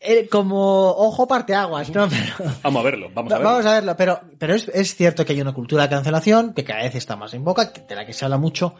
[0.00, 2.08] eh, como ojo parteaguas, ¿no?
[2.38, 3.50] Pero, Vamos a verlo, vamos a verlo.
[3.50, 6.64] Vamos a verlo, pero, pero es, es cierto que hay una cultura de cancelación que
[6.64, 8.74] cada vez está más en boca, de la que se habla mucho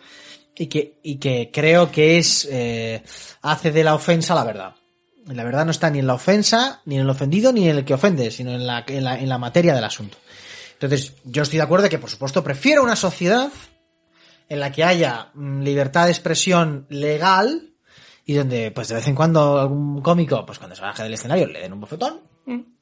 [0.57, 3.03] y que, y que creo que es, eh,
[3.43, 4.75] hace de la ofensa la verdad.
[5.27, 7.85] La verdad no está ni en la ofensa, ni en el ofendido, ni en el
[7.85, 10.19] que ofende, sino en la, en la, en la materia del asunto.
[10.75, 13.51] Entonces, yo estoy de acuerdo de que, por supuesto, prefiero una sociedad
[14.49, 17.75] en la que haya mm, libertad de expresión legal
[18.25, 21.47] y donde, pues, de vez en cuando algún cómico, pues, cuando se baje del escenario,
[21.47, 22.21] le den un bofetón.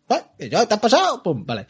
[0.09, 0.25] ¿vale?
[0.39, 1.67] Y ya te has pasado, pum, vale.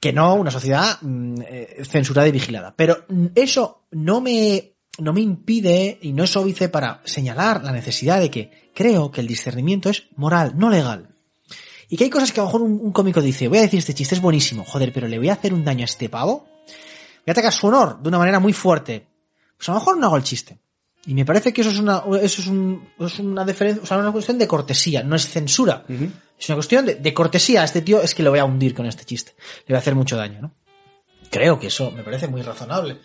[0.00, 2.74] Que no una sociedad mm, eh, censurada y vigilada.
[2.76, 7.72] Pero mm, eso no me, no me impide y no es óbice para señalar la
[7.72, 11.08] necesidad de que creo que el discernimiento es moral, no legal.
[11.88, 13.78] Y que hay cosas que a lo mejor un, un cómico dice, voy a decir
[13.78, 16.46] este chiste, es buenísimo, joder, pero le voy a hacer un daño a este pavo.
[16.66, 19.06] Voy a atacar su honor de una manera muy fuerte.
[19.56, 20.58] Pues a lo mejor no hago el chiste.
[21.06, 23.98] Y me parece que eso es una, eso es un, es una diferencia, o sea,
[23.98, 25.84] una cuestión de cortesía, no es censura.
[26.38, 27.60] Es una cuestión de, de cortesía.
[27.60, 29.34] A este tío es que lo voy a hundir con este chiste.
[29.66, 30.54] Le voy a hacer mucho daño, ¿no?
[31.30, 33.00] Creo que eso me parece muy razonable.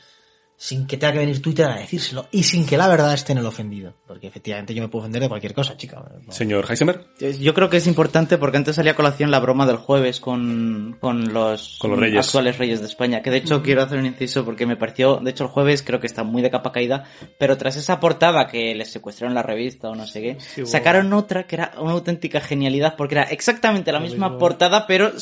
[0.62, 2.28] Sin que tenga que venir Twitter a decírselo.
[2.32, 3.94] Y sin que la verdad esté en el ofendido.
[4.06, 6.04] Porque efectivamente yo me puedo ofender de cualquier cosa, chica.
[6.28, 6.34] No.
[6.34, 7.06] Señor Heisenberg,
[7.40, 10.98] Yo creo que es importante porque antes salía a colación la broma del jueves con,
[11.00, 12.26] con los, Con los reyes.
[12.26, 13.22] actuales reyes de España.
[13.22, 16.02] Que de hecho quiero hacer un inciso porque me pareció, de hecho el jueves creo
[16.02, 17.06] que está muy de capa caída,
[17.40, 21.48] pero tras esa portada que les secuestraron la revista o no sé qué, sacaron otra
[21.48, 25.14] que era una auténtica genialidad porque era exactamente la misma portada, pero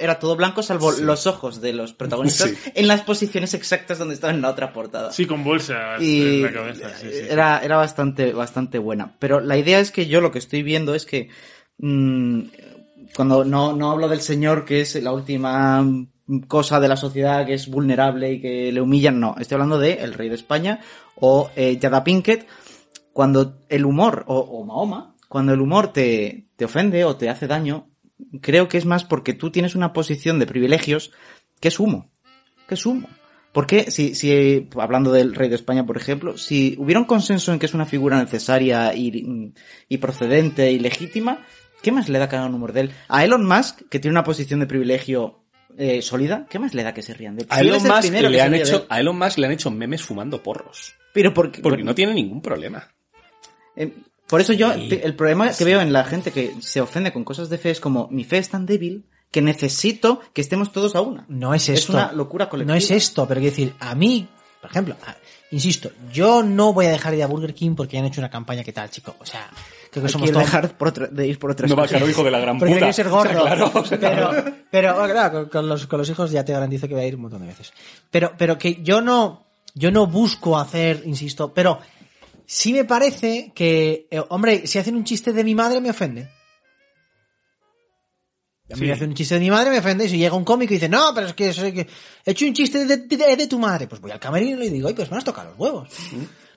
[0.00, 2.56] era todo blanco salvo los ojos de los protagonistas Sí.
[2.74, 6.42] en las posiciones exactas donde estaban en la otra portada Sí, con bolsas y en
[6.42, 6.88] la cabeza.
[6.96, 7.26] sí, sí, sí.
[7.30, 9.14] era, era bastante, bastante buena.
[9.18, 11.28] Pero la idea es que yo lo que estoy viendo es que
[11.78, 12.40] mm,
[13.14, 15.84] cuando no, no hablo del señor que es la última
[16.48, 19.94] cosa de la sociedad que es vulnerable y que le humillan, no, estoy hablando de
[19.94, 20.80] el rey de España
[21.16, 22.46] o eh, Jada Pinkett,
[23.12, 27.46] cuando el humor, o, o Mahoma, cuando el humor te, te ofende o te hace
[27.46, 27.88] daño,
[28.40, 31.12] creo que es más porque tú tienes una posición de privilegios
[31.60, 32.10] que es humo,
[32.66, 33.08] que es humo.
[33.52, 37.58] Porque si, si, hablando del rey de España, por ejemplo, si hubiera un consenso en
[37.58, 39.52] que es una figura necesaria y,
[39.88, 41.44] y procedente y legítima,
[41.82, 42.90] ¿qué más le da que hagan humor de él?
[43.08, 45.44] A Elon Musk, que tiene una posición de privilegio
[45.76, 47.48] eh, sólida, ¿qué más le da que se rían de él?
[47.50, 50.94] a Elon, Musk le han hecho, a Elon Musk le han hecho memes fumando porros.
[51.12, 52.88] Pero porque, Porque no tiene ningún problema.
[53.76, 53.92] Eh,
[54.26, 57.50] por eso yo, el problema que veo en la gente que se ofende con cosas
[57.50, 61.00] de fe es como, mi fe es tan débil que necesito que estemos todos a
[61.00, 61.24] una.
[61.28, 61.94] No es Es esto.
[61.94, 62.72] una locura colectiva.
[62.74, 64.28] No es esto, pero quiero decir, a mí,
[64.60, 65.16] por ejemplo, a-
[65.50, 68.30] insisto, yo no voy a dejar de ir a Burger King porque han hecho una
[68.30, 69.16] campaña que tal, chico.
[69.18, 69.48] O sea,
[69.90, 70.46] creo que Hay somos que todos...
[70.46, 71.96] dejar por otra- de ir por otras No va, cosas.
[71.96, 72.92] claro, hijo de la gran Porque puta.
[72.92, 73.30] ser gordo.
[73.42, 74.30] O sea, claro, o sea, pero,
[74.70, 77.16] pero claro, con, con los, con los hijos ya te garantizo que voy a ir
[77.16, 77.72] un montón de veces.
[78.10, 81.78] Pero, pero que yo no, yo no busco hacer, insisto, pero
[82.46, 86.28] sí me parece que, eh, hombre, si hacen un chiste de mi madre me ofende.
[88.72, 88.86] A mí Sí.
[88.86, 90.76] me hacen un chiste de mi madre me ofende y si llega un cómico y
[90.76, 91.86] dice, no, pero es que, soy que
[92.24, 94.70] he hecho un chiste de, de- de tu madre, pues voy al camerino y le
[94.70, 95.88] digo, oye, pues me has tocado los huevos.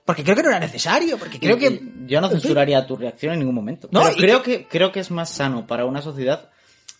[0.05, 1.81] Porque creo que no era necesario, porque creo que...
[2.05, 3.87] Yo no censuraría tu reacción en ningún momento.
[3.91, 4.67] No, Pero creo que...
[4.67, 6.49] creo que es más sano para una sociedad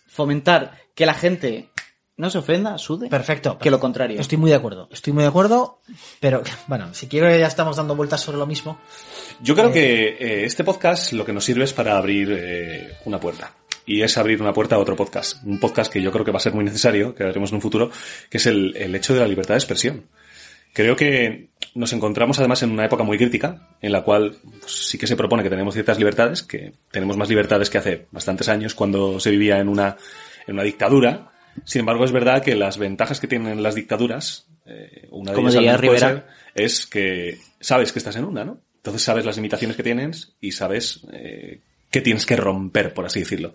[0.06, 1.70] fomentar que la gente
[2.16, 3.58] no se ofenda, sude, Perfecto.
[3.58, 4.18] que lo contrario.
[4.20, 4.88] Estoy muy de acuerdo.
[4.90, 5.80] Estoy muy de acuerdo,
[6.18, 8.78] pero bueno, si quiero ya estamos dando vueltas sobre lo mismo.
[9.42, 13.20] Yo creo que eh, este podcast lo que nos sirve es para abrir eh, una
[13.20, 13.52] puerta.
[13.86, 15.42] Y es abrir una puerta a otro podcast.
[15.44, 17.62] Un podcast que yo creo que va a ser muy necesario, que haremos en un
[17.62, 17.90] futuro,
[18.28, 20.06] que es el, el hecho de la libertad de expresión.
[20.76, 24.98] Creo que nos encontramos además en una época muy crítica, en la cual pues, sí
[24.98, 28.74] que se propone que tenemos ciertas libertades, que tenemos más libertades que hace bastantes años
[28.74, 29.96] cuando se vivía en una,
[30.46, 31.30] en una dictadura.
[31.64, 35.48] Sin embargo, es verdad que las ventajas que tienen las dictaduras, eh, una de Como
[35.48, 38.60] ellas puede ser, es que sabes que estás en una, ¿no?
[38.76, 43.20] Entonces sabes las limitaciones que tienes y sabes eh, qué tienes que romper, por así
[43.20, 43.54] decirlo.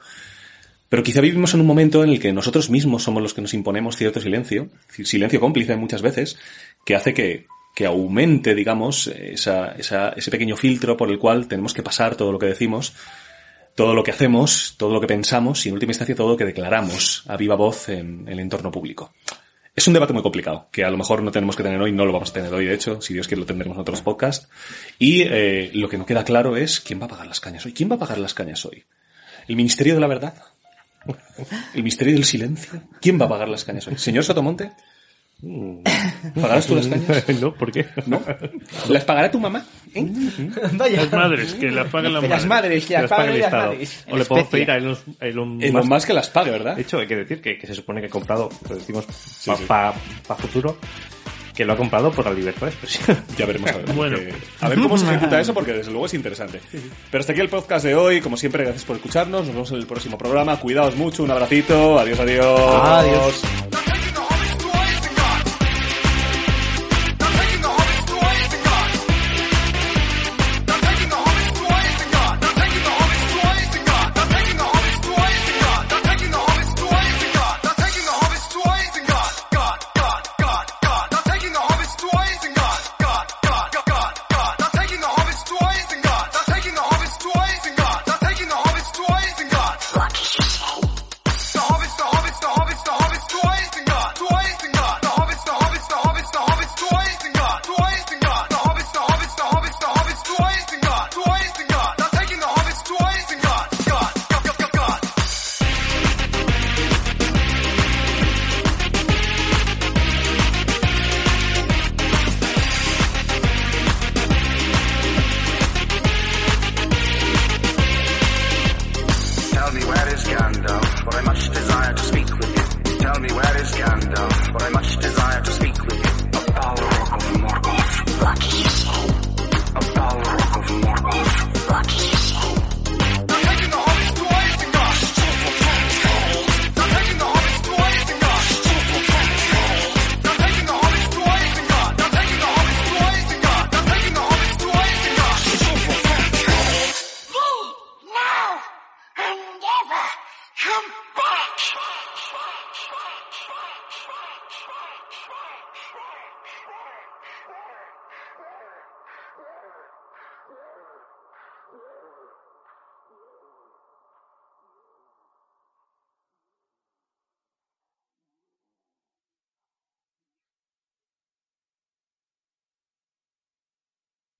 [0.89, 3.53] Pero quizá vivimos en un momento en el que nosotros mismos somos los que nos
[3.53, 4.69] imponemos cierto silencio,
[5.03, 6.37] silencio cómplice muchas veces,
[6.85, 11.73] que hace que, que aumente, digamos, esa, esa, ese pequeño filtro por el cual tenemos
[11.73, 12.93] que pasar todo lo que decimos,
[13.75, 16.45] todo lo que hacemos, todo lo que pensamos y en última instancia todo lo que
[16.45, 19.13] declaramos a viva voz en el entorno público.
[19.81, 22.05] Es un debate muy complicado, que a lo mejor no tenemos que tener hoy, no
[22.05, 24.47] lo vamos a tener hoy, de hecho, si Dios quiere lo tendremos en otros podcasts.
[24.99, 27.73] Y eh, lo que no queda claro es quién va a pagar las cañas hoy.
[27.73, 28.83] ¿Quién va a pagar las cañas hoy?
[29.47, 30.35] ¿El Ministerio de la Verdad?
[31.73, 32.81] ¿El Ministerio del Silencio?
[33.01, 33.97] ¿Quién va a pagar las cañas hoy?
[33.97, 34.71] ¿Señor Sotomonte?
[36.35, 37.23] ¿Pagarás tú las cañas?
[37.41, 37.87] no, ¿por qué?
[38.05, 38.21] ¿No?
[38.89, 39.65] ¿Las pagará tu mamá?
[39.93, 40.05] ¿Eh?
[40.73, 41.01] Vaya.
[41.03, 42.85] Las madres, que las paguen las Las madres.
[42.85, 44.05] Que las las pague pagan el las madres.
[44.11, 45.89] O le podemos pedir a Elon, a Elon Elon Musk.
[45.91, 46.75] Musk que las pague, ¿verdad?
[46.75, 49.51] De hecho, hay que decir que, que se supone que ha comprado, lo decimos Sí,
[49.67, 50.33] para sí.
[50.37, 50.77] futuro,
[51.55, 53.17] que lo ha comprado por la libertad de expresión.
[53.37, 53.93] Ya veremos a ver.
[53.93, 54.17] Bueno.
[54.17, 56.59] porque- a ver cómo se ejecuta eso, porque desde luego es interesante.
[57.09, 58.21] Pero hasta aquí el podcast de hoy.
[58.21, 59.41] Como siempre, gracias por escucharnos.
[59.47, 60.57] Nos vemos en el próximo programa.
[60.59, 61.23] Cuidaos mucho.
[61.23, 61.97] Un abracito.
[61.99, 62.59] Adiós, adiós.
[62.83, 63.90] Adiós.